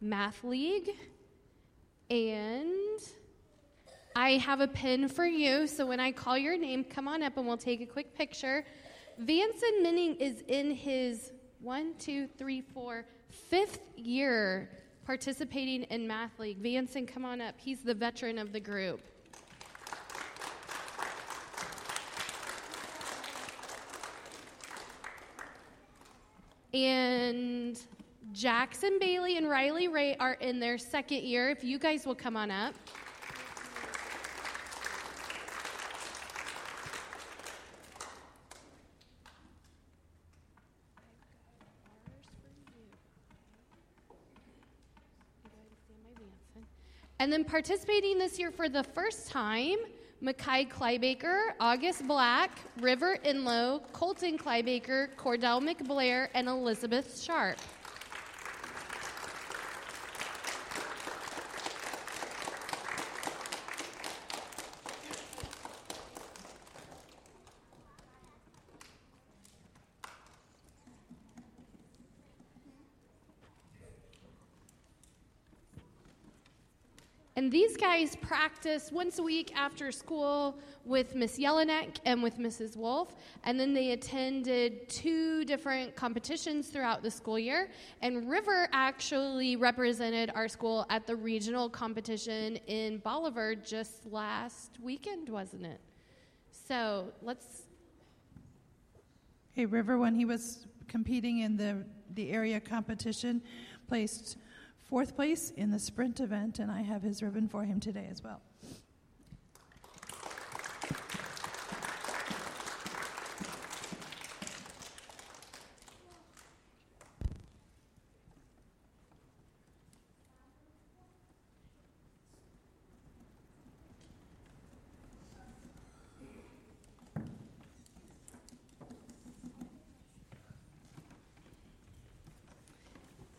Math 0.00 0.44
League. 0.44 0.90
And 2.08 3.00
I 4.14 4.36
have 4.36 4.60
a 4.60 4.68
pin 4.68 5.08
for 5.08 5.26
you, 5.26 5.66
so 5.66 5.84
when 5.84 5.98
I 5.98 6.12
call 6.12 6.38
your 6.38 6.56
name, 6.56 6.84
come 6.84 7.08
on 7.08 7.24
up 7.24 7.36
and 7.36 7.48
we'll 7.48 7.56
take 7.56 7.80
a 7.80 7.86
quick 7.86 8.14
picture. 8.14 8.64
Vanson 9.20 9.82
Minning 9.82 10.14
is 10.20 10.44
in 10.46 10.70
his 10.70 11.32
one, 11.58 11.94
two, 11.98 12.28
three, 12.38 12.60
four, 12.60 13.06
fifth 13.28 13.80
year 13.96 14.70
participating 15.04 15.82
in 15.84 16.06
Math 16.06 16.38
League. 16.38 16.62
Vanson, 16.62 17.06
come 17.06 17.24
on 17.24 17.40
up. 17.40 17.54
He's 17.58 17.80
the 17.80 17.94
veteran 17.94 18.38
of 18.38 18.52
the 18.52 18.60
group. 18.60 19.00
And 26.74 27.78
Jackson 28.32 28.98
Bailey 28.98 29.36
and 29.36 29.48
Riley 29.48 29.88
Ray 29.88 30.16
are 30.16 30.34
in 30.34 30.58
their 30.58 30.78
second 30.78 31.22
year. 31.22 31.50
If 31.50 31.62
you 31.62 31.78
guys 31.78 32.06
will 32.06 32.14
come 32.14 32.36
on 32.36 32.50
up. 32.50 32.74
And 47.22 47.32
then 47.32 47.44
participating 47.44 48.18
this 48.18 48.36
year 48.36 48.50
for 48.50 48.68
the 48.68 48.82
first 48.82 49.28
time, 49.28 49.76
Mackay 50.20 50.64
Clybaker, 50.64 51.50
August 51.60 52.04
Black, 52.08 52.50
River 52.80 53.16
Inlow, 53.24 53.80
Colton 53.92 54.36
Clybaker, 54.36 55.06
Cordell 55.14 55.62
McBlair, 55.62 56.30
and 56.34 56.48
Elizabeth 56.48 57.22
Sharp. 57.22 57.58
And 77.34 77.50
these 77.50 77.71
guys 77.82 78.14
practice 78.14 78.92
once 78.92 79.18
a 79.18 79.22
week 79.24 79.52
after 79.56 79.90
school 79.90 80.56
with 80.84 81.16
Miss 81.16 81.36
Jelinek 81.36 81.96
and 82.04 82.22
with 82.22 82.38
Mrs. 82.38 82.76
Wolf. 82.76 83.16
And 83.42 83.58
then 83.58 83.74
they 83.74 83.90
attended 83.90 84.88
two 84.88 85.44
different 85.44 85.96
competitions 85.96 86.68
throughout 86.68 87.02
the 87.02 87.10
school 87.10 87.40
year. 87.40 87.70
And 88.00 88.30
River 88.30 88.68
actually 88.70 89.56
represented 89.56 90.30
our 90.32 90.46
school 90.46 90.86
at 90.90 91.08
the 91.08 91.16
regional 91.16 91.68
competition 91.68 92.54
in 92.68 92.98
Bolivar 92.98 93.56
just 93.56 94.06
last 94.06 94.78
weekend, 94.80 95.28
wasn't 95.28 95.66
it? 95.66 95.80
So 96.68 97.08
let's. 97.20 97.62
Hey, 99.54 99.66
River, 99.66 99.98
when 99.98 100.14
he 100.14 100.24
was 100.24 100.68
competing 100.86 101.40
in 101.40 101.56
the, 101.56 101.84
the 102.14 102.30
area 102.30 102.60
competition, 102.60 103.42
placed 103.88 104.36
fourth 104.92 105.16
place 105.16 105.54
in 105.56 105.70
the 105.70 105.78
sprint 105.78 106.20
event, 106.20 106.58
and 106.58 106.70
I 106.70 106.82
have 106.82 107.00
his 107.00 107.22
ribbon 107.22 107.48
for 107.48 107.64
him 107.64 107.80
today 107.80 108.06
as 108.10 108.22
well. 108.22 108.42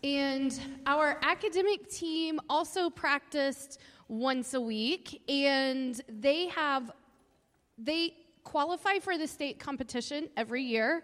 And 0.03 0.59
our 0.85 1.17
academic 1.21 1.89
team 1.89 2.41
also 2.49 2.89
practiced 2.89 3.79
once 4.09 4.53
a 4.53 4.59
week, 4.59 5.21
and 5.29 5.99
they 6.09 6.47
have 6.49 6.91
they 7.77 8.13
qualify 8.43 8.99
for 8.99 9.17
the 9.17 9.27
state 9.27 9.59
competition 9.59 10.29
every 10.35 10.61
year. 10.61 11.03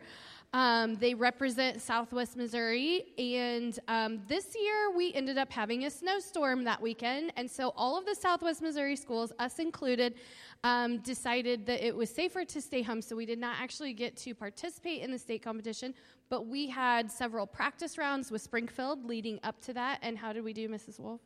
Um, 0.51 0.95
they 0.95 1.13
represent 1.13 1.79
Southwest 1.79 2.35
Missouri, 2.35 3.05
and 3.17 3.79
um, 3.87 4.21
this 4.27 4.55
year 4.59 4.91
we 4.97 5.13
ended 5.13 5.37
up 5.37 5.51
having 5.51 5.85
a 5.85 5.91
snowstorm 5.91 6.63
that 6.65 6.81
weekend, 6.81 7.31
and 7.37 7.49
so 7.49 7.71
all 7.77 7.97
of 7.97 8.05
the 8.05 8.15
Southwest 8.15 8.61
Missouri 8.61 8.95
schools, 8.95 9.31
us 9.39 9.59
included, 9.59 10.15
um, 10.63 10.97
decided 10.99 11.65
that 11.67 11.85
it 11.85 11.95
was 11.95 12.09
safer 12.09 12.43
to 12.43 12.61
stay 12.61 12.81
home, 12.81 13.01
so 13.01 13.15
we 13.15 13.25
did 13.25 13.39
not 13.39 13.55
actually 13.59 13.93
get 13.93 14.17
to 14.17 14.33
participate 14.35 15.01
in 15.01 15.11
the 15.11 15.17
state 15.17 15.41
competition, 15.41 15.93
but 16.29 16.47
we 16.47 16.67
had 16.67 17.09
several 17.09 17.47
practice 17.47 17.97
rounds 17.97 18.29
with 18.29 18.41
Springfield 18.41 19.05
leading 19.05 19.39
up 19.43 19.61
to 19.61 19.73
that. 19.73 19.99
And 20.01 20.17
how 20.17 20.33
did 20.33 20.43
we 20.43 20.53
do, 20.53 20.67
Mrs. 20.67 20.99
Wolf? 20.99 21.21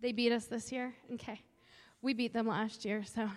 They 0.00 0.12
beat 0.12 0.32
us 0.32 0.46
this 0.46 0.70
year? 0.70 0.94
Okay. 1.14 1.40
We 2.02 2.14
beat 2.14 2.32
them 2.32 2.46
last 2.46 2.84
year, 2.84 3.04
so. 3.04 3.28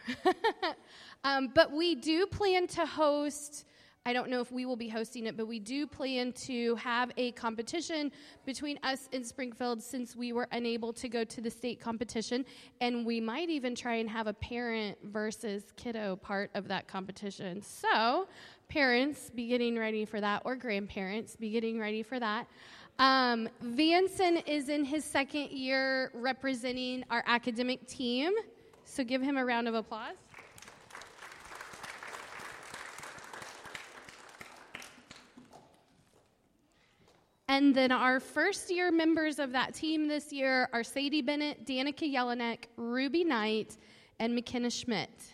um, 1.23 1.49
but 1.53 1.71
we 1.71 1.95
do 1.95 2.25
plan 2.25 2.67
to 2.67 2.85
host. 2.85 3.65
I 4.05 4.11
don't 4.11 4.29
know 4.29 4.41
if 4.41 4.51
we 4.51 4.65
will 4.65 4.75
be 4.75 4.89
hosting 4.89 5.27
it, 5.27 5.37
but 5.37 5.47
we 5.47 5.59
do 5.59 5.87
plan 5.87 6.33
to 6.47 6.75
have 6.75 7.11
a 7.15 7.31
competition 7.31 8.11
between 8.45 8.77
us 8.83 9.07
and 9.13 9.25
Springfield 9.25 9.81
since 9.81 10.13
we 10.13 10.33
were 10.33 10.49
unable 10.51 10.91
to 10.91 11.07
go 11.07 11.23
to 11.23 11.39
the 11.39 11.49
state 11.49 11.79
competition. 11.79 12.43
And 12.81 13.05
we 13.05 13.21
might 13.21 13.49
even 13.49 13.75
try 13.75 13.95
and 13.95 14.09
have 14.09 14.27
a 14.27 14.33
parent 14.33 14.97
versus 15.05 15.63
kiddo 15.77 16.17
part 16.17 16.51
of 16.53 16.67
that 16.67 16.85
competition. 16.85 17.61
So 17.61 18.27
parents 18.67 19.29
be 19.29 19.47
getting 19.47 19.79
ready 19.79 20.03
for 20.03 20.19
that, 20.19 20.41
or 20.43 20.57
grandparents 20.57 21.37
be 21.37 21.49
getting 21.49 21.79
ready 21.79 22.03
for 22.03 22.19
that. 22.19 22.47
Um, 22.99 23.47
Vanson 23.63 24.45
is 24.45 24.67
in 24.67 24.83
his 24.83 25.05
second 25.05 25.51
year 25.51 26.11
representing 26.13 27.05
our 27.09 27.23
academic 27.25 27.87
team, 27.87 28.33
so 28.83 29.05
give 29.05 29.21
him 29.21 29.37
a 29.37 29.45
round 29.45 29.69
of 29.69 29.75
applause. 29.75 30.17
And 37.53 37.75
then 37.75 37.91
our 37.91 38.19
first 38.19 38.71
year 38.71 38.91
members 38.91 39.37
of 39.37 39.51
that 39.51 39.75
team 39.75 40.07
this 40.07 40.33
year 40.33 40.67
are 40.73 40.83
Sadie 40.83 41.21
Bennett, 41.21 41.67
Danica 41.67 42.11
Jelinek, 42.11 42.63
Ruby 42.77 43.23
Knight, 43.23 43.77
and 44.17 44.33
McKenna 44.33 44.71
Schmidt. 44.71 45.32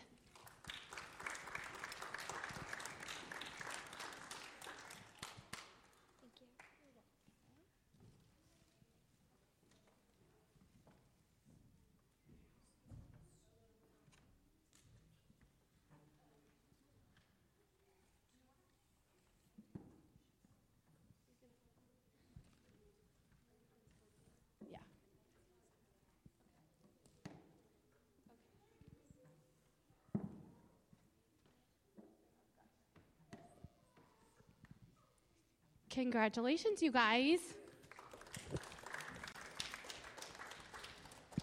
Congratulations, 35.89 36.84
you 36.84 36.91
guys. 36.91 37.39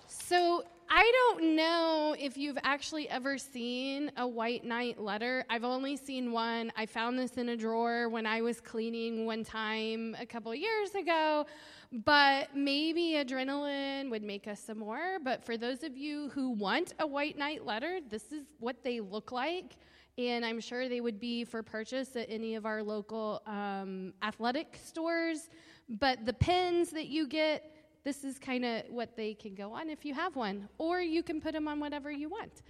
So, 0.06 0.64
I 0.88 1.12
don't 1.12 1.56
know 1.56 2.14
if 2.16 2.36
you've 2.36 2.58
actually 2.62 3.08
ever 3.08 3.38
seen 3.38 4.12
a 4.16 4.26
white 4.26 4.64
knight 4.64 5.00
letter. 5.00 5.44
I've 5.50 5.64
only 5.64 5.96
seen 5.96 6.30
one. 6.30 6.70
I 6.76 6.86
found 6.86 7.18
this 7.18 7.32
in 7.32 7.48
a 7.48 7.56
drawer 7.56 8.08
when 8.08 8.24
I 8.24 8.40
was 8.40 8.60
cleaning 8.60 9.26
one 9.26 9.42
time 9.42 10.16
a 10.18 10.24
couple 10.24 10.54
years 10.54 10.94
ago. 10.94 11.46
But 11.92 12.54
maybe 12.54 13.14
adrenaline 13.16 14.10
would 14.10 14.22
make 14.22 14.46
us 14.46 14.60
some 14.60 14.78
more. 14.78 15.18
But 15.22 15.44
for 15.44 15.56
those 15.56 15.82
of 15.82 15.96
you 15.96 16.28
who 16.30 16.50
want 16.50 16.94
a 17.00 17.06
white 17.06 17.36
knight 17.36 17.66
letter, 17.66 17.98
this 18.08 18.32
is 18.32 18.44
what 18.60 18.84
they 18.84 19.00
look 19.00 19.32
like 19.32 19.76
and 20.18 20.44
I'm 20.44 20.60
sure 20.60 20.88
they 20.88 21.00
would 21.00 21.20
be 21.20 21.44
for 21.44 21.62
purchase 21.62 22.16
at 22.16 22.26
any 22.30 22.54
of 22.54 22.64
our 22.64 22.82
local 22.82 23.42
um, 23.46 24.14
athletic 24.22 24.78
stores. 24.82 25.50
But 25.88 26.24
the 26.24 26.32
pins 26.32 26.90
that 26.90 27.08
you 27.08 27.26
get, 27.26 27.72
this 28.02 28.24
is 28.24 28.38
kind 28.38 28.64
of 28.64 28.82
what 28.88 29.16
they 29.16 29.34
can 29.34 29.54
go 29.54 29.72
on 29.72 29.90
if 29.90 30.04
you 30.04 30.14
have 30.14 30.34
one, 30.34 30.68
or 30.78 31.00
you 31.00 31.22
can 31.22 31.40
put 31.40 31.52
them 31.52 31.68
on 31.68 31.80
whatever 31.80 32.10
you 32.10 32.28
want. 32.28 32.62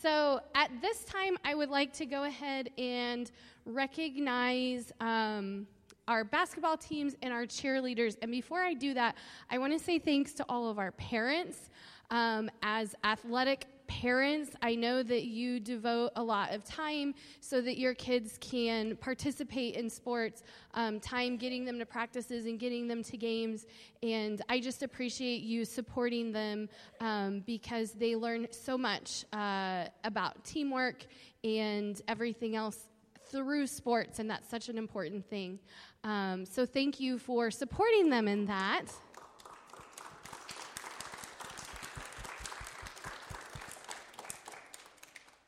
So 0.00 0.40
at 0.54 0.70
this 0.80 1.04
time, 1.04 1.36
I 1.44 1.54
would 1.54 1.70
like 1.70 1.92
to 1.94 2.06
go 2.06 2.24
ahead 2.24 2.70
and 2.78 3.30
recognize. 3.64 4.92
Um, 5.00 5.66
our 6.08 6.24
basketball 6.24 6.76
teams 6.76 7.14
and 7.22 7.32
our 7.32 7.44
cheerleaders. 7.44 8.16
And 8.22 8.30
before 8.32 8.60
I 8.60 8.74
do 8.74 8.92
that, 8.94 9.14
I 9.48 9.58
want 9.58 9.72
to 9.72 9.78
say 9.78 10.00
thanks 10.00 10.32
to 10.34 10.44
all 10.48 10.68
of 10.68 10.78
our 10.78 10.90
parents. 10.90 11.70
Um, 12.10 12.50
as 12.62 12.94
athletic 13.04 13.66
parents, 13.86 14.54
I 14.62 14.74
know 14.74 15.02
that 15.02 15.24
you 15.24 15.60
devote 15.60 16.12
a 16.16 16.22
lot 16.22 16.52
of 16.52 16.64
time 16.64 17.14
so 17.40 17.60
that 17.60 17.78
your 17.78 17.94
kids 17.94 18.38
can 18.40 18.96
participate 18.96 19.74
in 19.74 19.88
sports, 19.90 20.42
um, 20.74 21.00
time 21.00 21.36
getting 21.36 21.64
them 21.64 21.78
to 21.78 21.86
practices 21.86 22.46
and 22.46 22.58
getting 22.58 22.88
them 22.88 23.02
to 23.04 23.16
games. 23.16 23.66
And 24.02 24.42
I 24.48 24.60
just 24.60 24.82
appreciate 24.82 25.42
you 25.42 25.64
supporting 25.64 26.32
them 26.32 26.68
um, 27.00 27.40
because 27.46 27.92
they 27.92 28.16
learn 28.16 28.46
so 28.50 28.76
much 28.78 29.24
uh, 29.32 29.86
about 30.04 30.44
teamwork 30.44 31.06
and 31.44 32.00
everything 32.08 32.56
else 32.56 32.88
through 33.30 33.66
sports, 33.66 34.18
and 34.18 34.30
that's 34.30 34.48
such 34.48 34.68
an 34.68 34.76
important 34.76 35.26
thing. 35.28 35.58
Um, 36.04 36.44
so 36.44 36.66
thank 36.66 37.00
you 37.00 37.18
for 37.18 37.50
supporting 37.50 38.10
them 38.10 38.28
in 38.28 38.46
that. 38.46 38.86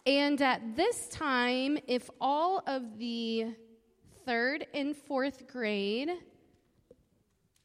And 0.06 0.40
at 0.42 0.76
this 0.76 1.08
time, 1.08 1.78
if 1.86 2.10
all 2.20 2.62
of 2.66 2.98
the 2.98 3.54
third 4.26 4.66
and 4.74 4.94
fourth 4.94 5.46
grade 5.46 6.10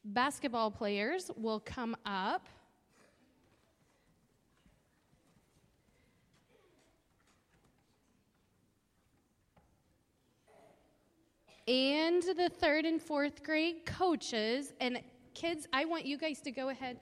basketball 0.05 0.71
players 0.71 1.29
will 1.35 1.59
come 1.59 1.97
up. 2.05 2.47
And 11.67 12.23
the 12.23 12.49
third 12.49 12.85
and 12.85 13.01
fourth 13.01 13.43
grade 13.43 13.85
coaches 13.85 14.73
and 14.79 15.01
kids, 15.33 15.67
I 15.71 15.85
want 15.85 16.05
you 16.05 16.17
guys 16.17 16.41
to 16.41 16.51
go 16.51 16.69
ahead. 16.69 16.99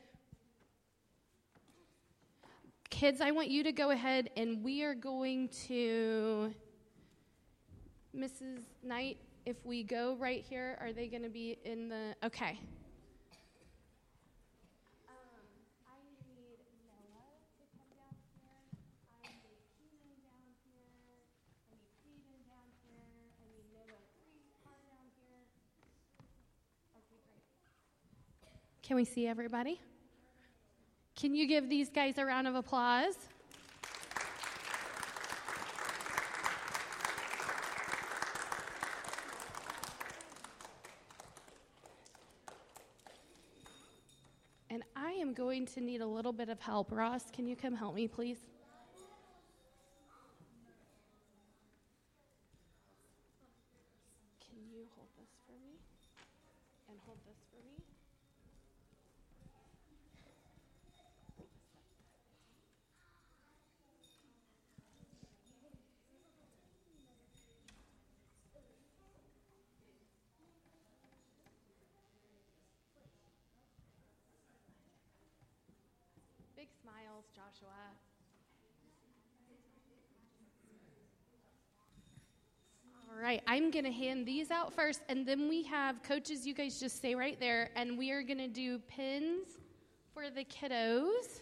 Kids, 2.90 3.22
I 3.22 3.32
want 3.32 3.50
you 3.50 3.64
to 3.64 3.72
go 3.72 3.92
ahead 3.92 4.30
and 4.38 4.64
we 4.64 4.84
are 4.84 4.96
going 4.96 5.50
to. 5.68 6.54
Mrs. 8.16 8.62
Knight, 8.82 9.18
if 9.46 9.58
we 9.66 9.84
go 9.84 10.16
right 10.20 10.44
here, 10.44 10.78
are 10.82 10.92
they 10.92 11.08
going 11.08 11.24
to 11.24 11.30
be 11.30 11.58
in 11.64 11.90
the. 11.90 12.16
Okay. 12.24 12.60
Can 28.82 28.96
we 28.96 29.04
see 29.04 29.28
everybody? 29.28 29.82
Can 31.18 31.34
you 31.34 31.48
give 31.48 31.68
these 31.68 31.90
guys 31.90 32.20
a 32.20 32.26
round 32.26 32.48
of 32.48 32.54
applause? 32.54 33.16
And 44.70 44.84
I 44.96 45.14
am 45.14 45.34
going 45.34 45.66
to 45.66 45.82
need 45.82 46.02
a 46.02 46.06
little 46.06 46.32
bit 46.32 46.50
of 46.50 46.60
help. 46.60 46.92
Ross, 46.92 47.32
can 47.32 47.48
you 47.48 47.56
come 47.56 47.74
help 47.74 47.96
me, 47.96 48.08
please? 48.08 48.38
Can 54.40 54.60
you 54.72 54.86
hold 54.96 55.08
this 55.18 55.30
for 55.48 55.54
me? 55.54 55.80
And 56.90 57.00
hold 57.08 57.18
this 57.26 57.38
for 57.50 57.66
me? 57.66 57.84
Big 76.88 76.94
smiles, 76.94 77.26
Joshua. 77.36 77.74
All 83.10 83.22
right, 83.22 83.42
I'm 83.48 83.72
going 83.72 83.86
to 83.86 83.92
hand 83.92 84.26
these 84.26 84.52
out 84.52 84.74
first, 84.74 85.02
and 85.10 85.26
then 85.26 85.50
we 85.50 85.64
have 85.64 86.04
coaches. 86.04 86.46
You 86.46 86.54
guys 86.54 86.80
just 86.80 86.98
stay 86.98 87.16
right 87.16 87.40
there, 87.40 87.72
and 87.76 87.98
we 87.98 88.12
are 88.12 88.22
going 88.22 88.38
to 88.38 88.48
do 88.48 88.80
pins 88.80 89.48
for 90.14 90.30
the 90.30 90.46
kiddos. 90.46 91.42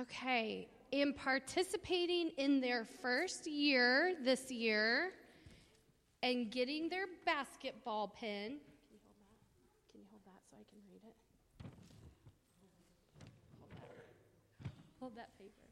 Okay, 0.00 0.68
in 0.92 1.12
participating 1.12 2.30
in 2.38 2.60
their 2.60 2.86
first 3.02 3.46
year 3.46 4.14
this 4.24 4.50
year 4.50 5.10
and 6.22 6.50
getting 6.50 6.88
their 6.88 7.04
basketball 7.26 8.08
pin. 8.08 8.56
Can 8.56 8.90
you 8.92 8.98
hold 9.04 9.16
that? 9.28 9.92
Can 9.92 10.00
you 10.00 10.06
hold 10.10 10.22
that 10.24 10.40
so 10.48 10.56
I 10.56 10.64
can 10.70 10.78
read 10.90 11.02
it? 11.04 11.14
Hold 13.60 13.70
that. 14.62 14.72
Hold 15.00 15.16
that 15.16 15.36
paper. 15.36 15.68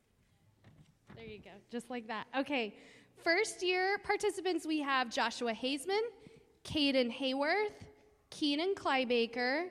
There 1.17 1.25
you 1.25 1.39
go, 1.39 1.53
just 1.71 1.89
like 1.89 2.07
that. 2.09 2.27
Okay, 2.37 2.75
first 3.25 3.63
year 3.63 3.99
participants 4.05 4.67
we 4.67 4.81
have 4.81 5.09
Joshua 5.11 5.55
Hazeman, 5.55 6.03
Caden 6.65 7.11
Hayworth, 7.17 7.87
Keenan 8.29 8.75
Clybaker, 8.75 9.69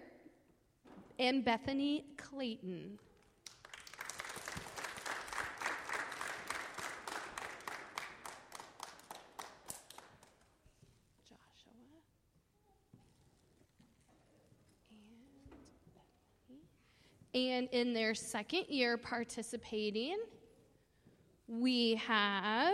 and 1.20 1.46
Bethany 1.46 2.06
Clayton. 2.18 2.98
Joshua 11.28 11.72
and 11.72 12.02
Bethany. 16.46 16.62
And 17.38 17.70
in 17.72 17.94
their 17.94 18.16
second 18.16 18.66
year 18.68 18.98
participating, 18.98 20.18
we 21.48 21.94
have 21.96 22.74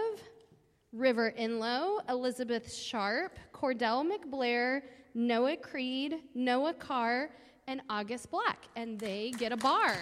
River 0.93 1.33
Inlow, 1.37 1.99
Elizabeth 2.07 2.73
Sharp, 2.73 3.37
Cordell 3.53 4.09
McBlair, 4.09 4.83
Noah 5.13 5.57
Creed, 5.57 6.19
Noah 6.33 6.73
Carr, 6.75 7.29
and 7.67 7.81
August 7.89 8.31
Black. 8.31 8.63
And 8.77 8.97
they 8.97 9.31
get 9.31 9.51
a 9.51 9.57
bar. 9.57 9.97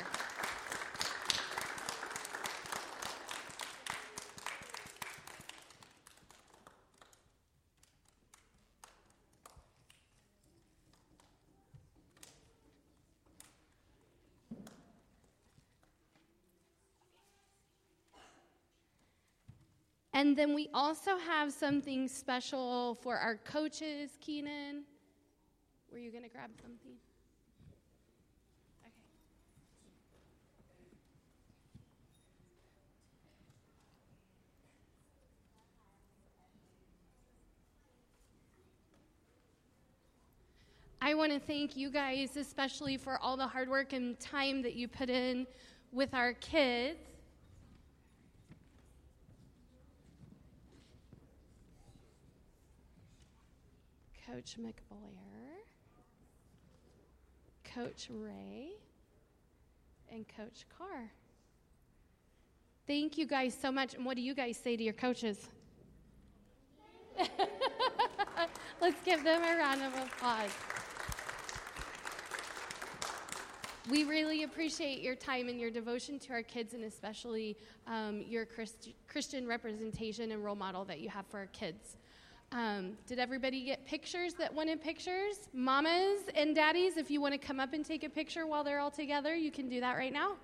And 20.22 20.38
then 20.38 20.54
we 20.54 20.70
also 20.72 21.18
have 21.18 21.52
something 21.52 22.08
special 22.08 22.94
for 23.02 23.18
our 23.18 23.38
coaches, 23.38 24.12
Keenan. 24.22 24.84
Were 25.92 25.98
you 25.98 26.12
going 26.12 26.22
to 26.22 26.30
grab 26.30 26.52
something? 26.62 26.92
Okay. 28.84 28.92
I 41.02 41.16
want 41.16 41.32
to 41.34 41.40
thank 41.40 41.76
you 41.76 41.90
guys, 41.90 42.38
especially 42.38 42.96
for 42.96 43.18
all 43.18 43.36
the 43.36 43.48
hard 43.48 43.70
work 43.70 43.94
and 43.94 44.20
time 44.20 44.62
that 44.62 44.76
you 44.76 44.88
put 44.88 45.10
in 45.10 45.48
with 45.92 46.14
our 46.14 46.34
kids. 46.34 47.00
Coach 54.32 54.56
McBlair, 54.58 55.58
Coach 57.76 58.08
Ray, 58.10 58.70
and 60.10 60.26
Coach 60.38 60.66
Carr. 60.78 61.12
Thank 62.88 63.18
you 63.18 63.26
guys 63.28 63.54
so 63.60 63.74
much. 63.74 63.94
And 63.94 64.06
what 64.06 64.16
do 64.16 64.22
you 64.22 64.34
guys 64.34 64.56
say 64.56 64.78
to 64.78 64.84
your 64.84 64.94
coaches? 64.94 65.50
Let's 68.82 69.02
give 69.04 69.22
them 69.26 69.42
a 69.44 69.58
round 69.58 69.82
of 69.82 69.94
applause. 69.96 70.52
We 73.90 74.06
really 74.06 74.44
appreciate 74.44 75.02
your 75.02 75.16
time 75.16 75.50
and 75.50 75.60
your 75.60 75.72
devotion 75.72 76.20
to 76.20 76.34
our 76.34 76.44
kids, 76.44 76.74
and 76.74 76.86
especially 76.86 77.58
um, 77.86 78.24
your 78.26 78.46
Christ- 78.46 78.94
Christian 79.10 79.46
representation 79.46 80.32
and 80.32 80.42
role 80.42 80.56
model 80.56 80.86
that 80.86 81.02
you 81.02 81.10
have 81.10 81.26
for 81.28 81.40
our 81.40 81.48
kids. 81.48 81.98
Um, 82.54 82.98
did 83.08 83.18
everybody 83.18 83.64
get 83.64 83.86
pictures 83.86 84.34
that 84.34 84.54
wanted 84.54 84.82
pictures? 84.82 85.48
Mamas 85.54 86.20
and 86.36 86.54
daddies, 86.54 86.98
if 86.98 87.10
you 87.10 87.22
want 87.22 87.34
to 87.34 87.38
come 87.38 87.62
up 87.62 87.74
and 87.74 87.86
take 87.86 88.04
a 88.04 88.10
picture 88.10 88.46
while 88.46 88.64
they're 88.64 88.80
all 88.80 88.92
together, 88.92 89.34
you 89.34 89.52
can 89.52 89.70
do 89.70 89.80
that 89.80 89.96
right 89.96 90.12
now. 90.12 90.36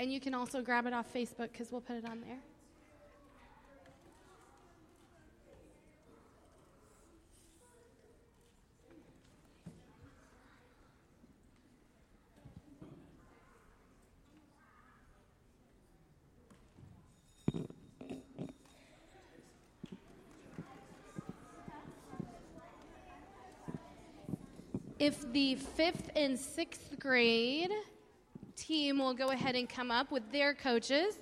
And 0.00 0.10
you 0.10 0.20
can 0.20 0.34
also 0.34 0.62
grab 0.62 0.86
it 0.86 0.94
off 0.94 1.12
Facebook 1.12 1.52
because 1.52 1.70
we'll 1.70 1.82
put 1.82 1.96
it 1.96 2.08
on 2.08 2.22
there. 2.22 2.38
If 25.06 25.30
the 25.34 25.56
fifth 25.56 26.08
and 26.16 26.38
sixth 26.38 26.98
grade 26.98 27.70
team 28.56 29.00
will 29.00 29.12
go 29.12 29.32
ahead 29.32 29.54
and 29.54 29.68
come 29.68 29.90
up 29.90 30.10
with 30.10 30.32
their 30.32 30.54
coaches. 30.54 31.18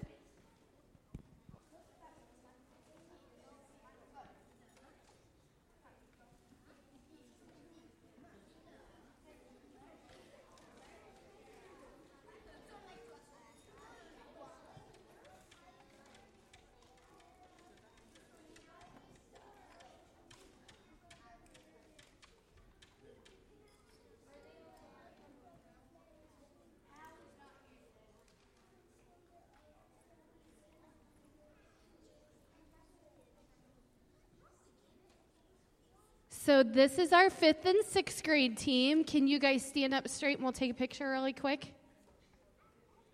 So 36.44 36.64
this 36.64 36.98
is 36.98 37.12
our 37.12 37.30
fifth 37.30 37.66
and 37.66 37.84
sixth 37.86 38.24
grade 38.24 38.58
team. 38.58 39.04
Can 39.04 39.28
you 39.28 39.38
guys 39.38 39.64
stand 39.64 39.94
up 39.94 40.08
straight 40.08 40.38
and 40.38 40.42
we'll 40.42 40.52
take 40.52 40.72
a 40.72 40.74
picture 40.74 41.08
really 41.08 41.32
quick? 41.32 41.72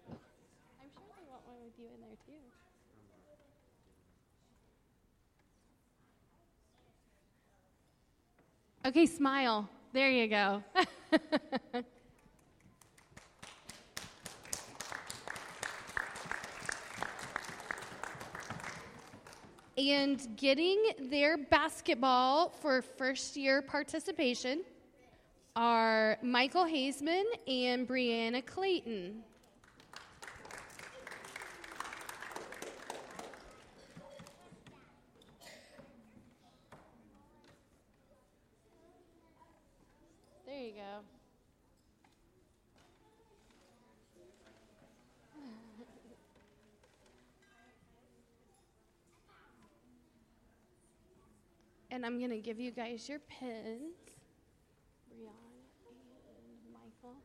I'm 0.09 0.89
sure 0.95 1.03
they 1.15 1.31
want 1.31 1.43
one 1.47 1.57
with 1.63 1.75
you 1.79 1.89
in 1.95 2.01
there 2.01 2.17
too. 8.83 8.89
Okay, 8.89 9.05
smile. 9.05 9.69
There 9.93 10.11
you 10.11 10.27
go. 10.29 10.65
and 19.79 20.27
getting 20.37 20.91
their 21.09 21.37
basketball 21.37 22.49
for 22.49 22.83
first 22.83 23.37
year 23.37 23.63
participation 23.63 24.65
are 25.55 26.19
Michael 26.21 26.65
Hazeman 26.65 27.23
and 27.47 27.87
Brianna 27.87 28.45
Clayton. 28.45 29.23
There 40.45 40.61
you 40.61 40.73
go. 40.73 41.05
And 51.99 52.07
I'm 52.07 52.19
going 52.19 52.31
to 52.31 52.39
give 52.39 52.61
you 52.61 52.71
guys 52.71 53.09
your 53.09 53.19
pins. 53.19 53.97
Brianna 55.11 55.33
and 56.29 56.73
Michael. 56.73 57.17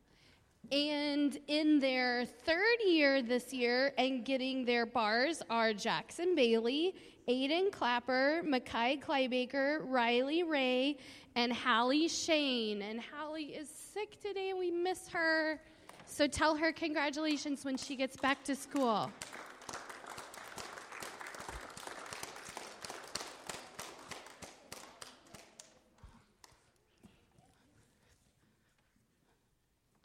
And 0.72 1.38
in 1.48 1.78
their 1.80 2.26
third 2.26 2.80
year 2.84 3.22
this 3.22 3.54
year 3.54 3.94
and 4.00 4.26
getting 4.26 4.66
their 4.66 4.88
bars 4.88 5.44
are 5.48 5.74
Jackson 5.74 6.34
Bailey, 6.34 6.96
Aiden 7.30 7.72
Clapper, 7.72 8.42
Mackay 8.48 8.98
Clybaker, 8.98 9.82
Riley 9.84 10.42
Ray, 10.42 10.98
and 11.36 11.54
Hallie 11.54 12.08
Shane. 12.08 12.82
And 12.82 13.00
Hallie 13.00 13.54
is 13.54 13.70
sick 13.70 14.20
today 14.24 14.54
we 14.58 14.72
miss 14.72 15.08
her. 15.10 15.60
So 16.08 16.26
tell 16.26 16.56
her 16.56 16.72
congratulations 16.72 17.64
when 17.64 17.78
she 17.78 17.96
gets 17.96 18.18
back 18.18 18.44
to 18.46 18.56
school. 18.56 19.12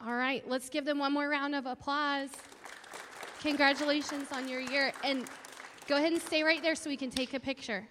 All 0.09 0.15
right, 0.15 0.43
let's 0.49 0.69
give 0.69 0.85
them 0.85 0.97
one 0.97 1.13
more 1.13 1.29
round 1.29 1.53
of 1.53 1.67
applause. 1.67 2.31
Congratulations 3.41 4.31
on 4.31 4.47
your 4.47 4.59
year. 4.59 4.91
And 5.03 5.25
go 5.87 5.97
ahead 5.97 6.11
and 6.11 6.19
stay 6.19 6.41
right 6.41 6.63
there 6.63 6.73
so 6.73 6.89
we 6.89 6.97
can 6.97 7.11
take 7.11 7.35
a 7.35 7.39
picture. 7.39 7.87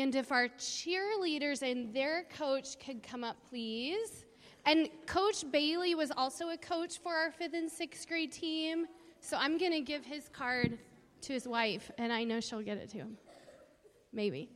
And 0.00 0.14
if 0.14 0.32
our 0.32 0.48
cheerleaders 0.48 1.62
and 1.62 1.94
their 1.94 2.24
coach 2.36 2.78
could 2.78 3.02
come 3.02 3.24
up, 3.24 3.36
please. 3.48 4.24
And 4.66 4.88
Coach 5.06 5.44
Bailey 5.50 5.94
was 5.94 6.10
also 6.16 6.50
a 6.50 6.56
coach 6.56 6.98
for 6.98 7.14
our 7.14 7.30
fifth 7.30 7.54
and 7.54 7.70
sixth 7.70 8.08
grade 8.08 8.32
team. 8.32 8.86
So 9.20 9.36
I'm 9.36 9.58
going 9.58 9.72
to 9.72 9.80
give 9.80 10.04
his 10.04 10.28
card 10.28 10.78
to 11.22 11.32
his 11.32 11.48
wife, 11.48 11.90
and 11.98 12.12
I 12.12 12.24
know 12.24 12.40
she'll 12.40 12.62
get 12.62 12.78
it 12.78 12.90
to 12.90 12.98
him. 12.98 13.16
Maybe. 14.12 14.50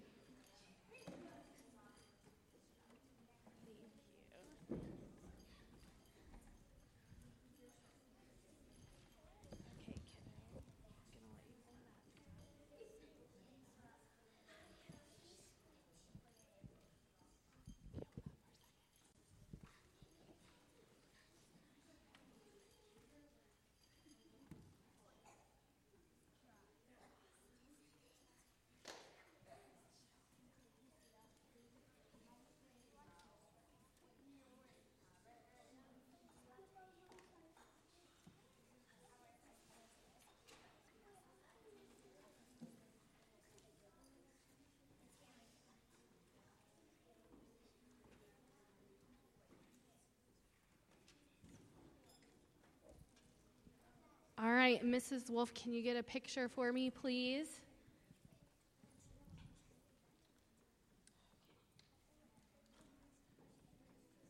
All 54.40 54.52
right, 54.52 54.84
Mrs. 54.84 55.30
Wolf, 55.30 55.52
can 55.52 55.72
you 55.72 55.82
get 55.82 55.96
a 55.96 56.02
picture 56.02 56.48
for 56.48 56.72
me, 56.72 56.90
please? 56.90 57.60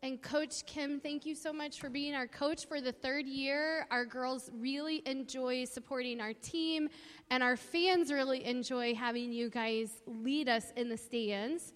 And 0.03 0.23
Coach 0.23 0.65
Kim, 0.65 0.99
thank 0.99 1.27
you 1.27 1.35
so 1.35 1.53
much 1.53 1.79
for 1.79 1.91
being 1.91 2.15
our 2.15 2.27
coach 2.27 2.65
for 2.67 2.81
the 2.81 2.93
third 2.93 3.27
year. 3.27 3.87
Our 3.91 4.07
girls 4.07 4.51
really 4.55 5.03
enjoy 5.05 5.67
supporting 5.67 6.23
our 6.23 6.33
team, 6.33 6.89
and 7.29 7.43
our 7.43 7.59
fans 7.59 8.11
really 8.11 8.47
enjoy 8.47 8.95
having 8.95 9.31
you 9.31 9.51
guys 9.51 10.01
lead 10.07 10.49
us 10.49 10.73
in 10.75 10.89
the 10.89 10.97
stands. 10.97 11.75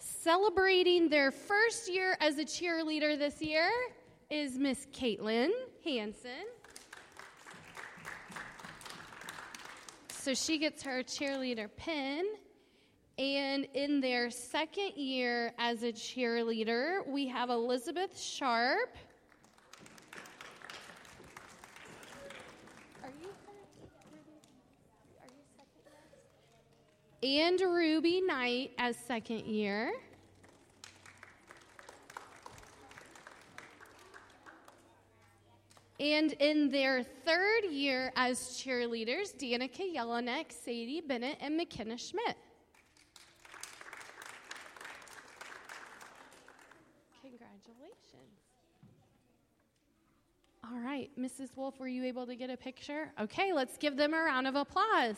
Celebrating 0.00 1.08
their 1.08 1.30
first 1.30 1.88
year 1.92 2.16
as 2.20 2.38
a 2.38 2.44
cheerleader 2.44 3.16
this 3.16 3.40
year 3.40 3.70
is 4.30 4.58
Miss 4.58 4.86
Caitlin 4.92 5.50
Hanson. 5.84 6.46
So 10.20 10.34
she 10.34 10.58
gets 10.58 10.82
her 10.82 11.02
cheerleader 11.02 11.70
pin. 11.78 12.26
And 13.18 13.66
in 13.72 14.02
their 14.02 14.30
second 14.30 14.92
year 14.96 15.54
as 15.58 15.82
a 15.82 15.92
cheerleader, 15.92 17.06
we 17.06 17.26
have 17.28 17.48
Elizabeth 17.48 18.20
Sharp. 18.20 18.96
Are 23.02 23.08
you, 23.08 23.28
are 25.20 25.26
you 25.26 25.42
second? 25.56 27.28
And 27.30 27.60
Ruby 27.60 28.20
Knight 28.20 28.72
as 28.76 28.96
second 28.98 29.46
year. 29.46 29.90
And 36.00 36.32
in 36.40 36.70
their 36.70 37.02
third 37.02 37.66
year 37.70 38.10
as 38.16 38.38
cheerleaders, 38.38 39.34
Danica 39.36 39.94
Jelinek, 39.94 40.50
Sadie 40.50 41.02
Bennett, 41.02 41.36
and 41.42 41.58
McKenna 41.58 41.98
Schmidt. 41.98 42.38
Congratulations. 47.20 47.98
All 50.64 50.80
right, 50.80 51.10
Mrs. 51.18 51.54
Wolf, 51.54 51.78
were 51.78 51.86
you 51.86 52.06
able 52.06 52.26
to 52.26 52.34
get 52.34 52.48
a 52.48 52.56
picture? 52.56 53.12
Okay, 53.20 53.52
let's 53.52 53.76
give 53.76 53.98
them 53.98 54.14
a 54.14 54.22
round 54.22 54.46
of 54.46 54.54
applause. 54.54 55.16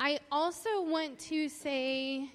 I 0.00 0.18
also 0.32 0.82
want 0.82 1.20
to 1.20 1.48
say 1.48 2.28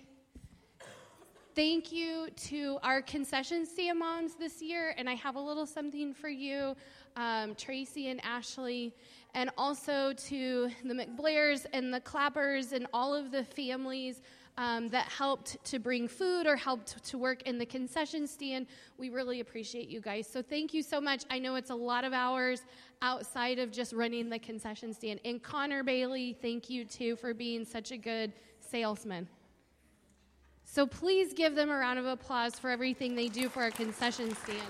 thank 1.58 1.91
you 1.91 2.28
to 2.36 2.78
our 2.84 3.01
concession 3.01 3.66
stand 3.66 3.97
moms 3.97 4.36
this 4.36 4.62
year, 4.62 4.93
and 4.95 5.10
I 5.10 5.16
have 5.16 5.38
a 5.38 5.39
little 5.39 5.66
something 5.66 6.14
for 6.14 6.30
you, 6.30 6.76
um, 7.16 7.55
Tracy 7.55 8.10
and 8.10 8.24
Ashley, 8.24 8.93
and 9.34 9.49
also 9.58 10.14
to 10.14 10.70
the 10.86 10.93
McBlairs 10.93 11.66
and 11.74 11.91
the 11.91 11.99
Clappers 11.99 12.74
and 12.74 12.86
all 12.93 13.16
of 13.16 13.32
the 13.32 13.43
families 13.43 14.22
um, 14.60 14.88
that 14.89 15.08
helped 15.08 15.58
to 15.66 15.80
bring 15.80 16.08
food 16.08 16.45
or 16.45 16.55
helped 16.55 17.03
to 17.05 17.18
work 17.18 17.41
in 17.47 17.58
the 17.58 17.66
concession 17.66 18.28
stand. 18.28 18.68
We 18.99 19.10
really 19.10 19.39
appreciate 19.39 19.89
you 19.89 19.99
guys. 19.99 20.28
So 20.28 20.43
thank 20.43 20.76
you 20.76 20.84
so 20.84 21.01
much. 21.01 21.24
I 21.32 21.39
know 21.39 21.55
it's 21.55 21.72
a 21.72 21.76
lot 21.76 22.03
of 22.03 22.14
hours 22.14 22.62
outside 23.01 23.58
of 23.58 23.72
just 23.72 23.93
running 23.93 24.30
the 24.30 24.38
concession 24.38 24.93
stand. 24.93 25.22
And 25.26 25.41
Connor 25.41 25.84
Bailey, 25.84 26.38
thank 26.39 26.70
you 26.70 26.86
too 26.86 27.16
for 27.16 27.34
being 27.34 27.66
such 27.66 27.91
a 27.91 27.97
good 27.97 28.32
salesman. 28.60 29.28
So 30.70 30.86
please 30.86 31.34
give 31.34 31.55
them 31.55 31.72
a 31.72 31.76
round 31.76 31.97
of 31.97 32.05
applause 32.05 32.59
for 32.59 32.70
everything 32.70 33.15
they 33.15 33.30
do 33.30 33.49
for 33.49 33.63
our 33.63 33.72
concession 33.72 34.36
stand. 34.36 34.61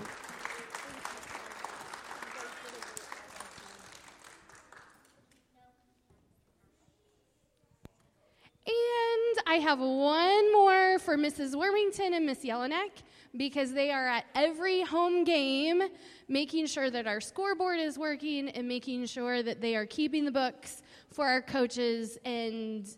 And 8.66 9.38
I 9.46 9.56
have 9.60 9.80
one 9.80 10.52
more 10.52 10.98
for 11.00 11.18
Mrs. 11.18 11.54
Wormington 11.54 12.14
and 12.14 12.24
Miss 12.24 12.38
Jelinek 12.38 13.02
because 13.36 13.72
they 13.72 13.90
are 13.90 14.08
at 14.08 14.24
every 14.34 14.82
home 14.82 15.24
game 15.24 15.82
making 16.28 16.66
sure 16.66 16.90
that 16.90 17.06
our 17.06 17.20
scoreboard 17.20 17.80
is 17.80 17.98
working 17.98 18.48
and 18.50 18.66
making 18.66 19.04
sure 19.06 19.42
that 19.42 19.60
they 19.60 19.76
are 19.76 19.84
keeping 19.84 20.24
the 20.24 20.32
books 20.32 20.82
for 21.10 21.26
our 21.26 21.42
coaches. 21.42 22.18
And 22.24 22.88